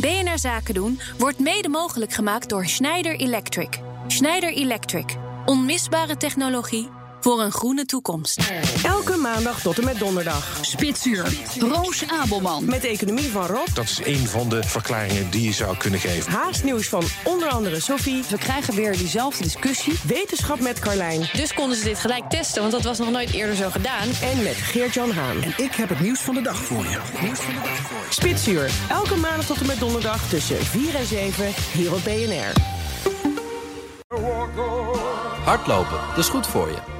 BNR 0.00 0.38
Zaken 0.38 0.74
doen 0.74 1.00
wordt 1.18 1.38
mede 1.38 1.68
mogelijk 1.68 2.12
gemaakt 2.12 2.48
door 2.48 2.66
Schneider 2.66 3.16
Electric. 3.16 3.80
Schneider 4.06 4.52
Electric. 4.52 5.16
Onmisbare 5.46 6.16
technologie 6.16 6.99
voor 7.20 7.40
een 7.40 7.52
groene 7.52 7.84
toekomst. 7.84 8.40
Elke 8.84 9.16
maandag 9.16 9.60
tot 9.60 9.78
en 9.78 9.84
met 9.84 9.98
donderdag. 9.98 10.58
Spitsuur. 10.60 11.26
Roos 11.58 12.04
Abelman. 12.22 12.64
Met 12.64 12.82
de 12.82 12.88
economie 12.88 13.30
van 13.30 13.46
Rob, 13.46 13.66
Dat 13.74 13.84
is 13.84 14.00
een 14.04 14.26
van 14.28 14.48
de 14.48 14.62
verklaringen 14.62 15.30
die 15.30 15.42
je 15.42 15.52
zou 15.52 15.76
kunnen 15.76 16.00
geven. 16.00 16.32
haastnieuws 16.32 16.88
van 16.88 17.04
onder 17.24 17.48
andere 17.48 17.80
Sophie, 17.80 18.24
We 18.28 18.38
krijgen 18.38 18.74
weer 18.74 18.96
diezelfde 18.96 19.42
discussie. 19.42 19.98
wetenschap 20.04 20.60
met 20.60 20.78
Carlijn 20.78 21.28
Dus 21.32 21.54
konden 21.54 21.76
ze 21.76 21.84
dit 21.84 21.98
gelijk 21.98 22.30
testen, 22.30 22.60
want 22.60 22.72
dat 22.72 22.82
was 22.82 22.98
nog 22.98 23.10
nooit 23.10 23.30
eerder 23.32 23.56
zo 23.56 23.70
gedaan. 23.70 24.08
en 24.22 24.42
met 24.42 24.54
Geert-Jan 24.56 25.10
Haan. 25.12 25.36
Ik 25.56 25.72
heb 25.74 25.88
het 25.88 26.00
nieuws 26.00 26.20
van 26.20 26.34
de 26.34 26.42
dag 26.42 26.56
voor 26.64 26.84
je. 26.84 26.98
Spitsuur, 28.10 28.70
elke 28.88 29.16
maandag 29.16 29.46
tot 29.46 29.60
en 29.60 29.66
met 29.66 29.78
donderdag 29.78 30.28
tussen 30.28 30.56
4 30.64 30.94
en 30.94 31.06
7 31.06 31.52
hier 31.72 31.92
op 31.92 32.04
BNR. 32.04 32.52
Hardlopen, 35.44 35.98
dat 36.08 36.18
is 36.18 36.28
goed 36.28 36.46
voor 36.46 36.68
je. 36.68 36.99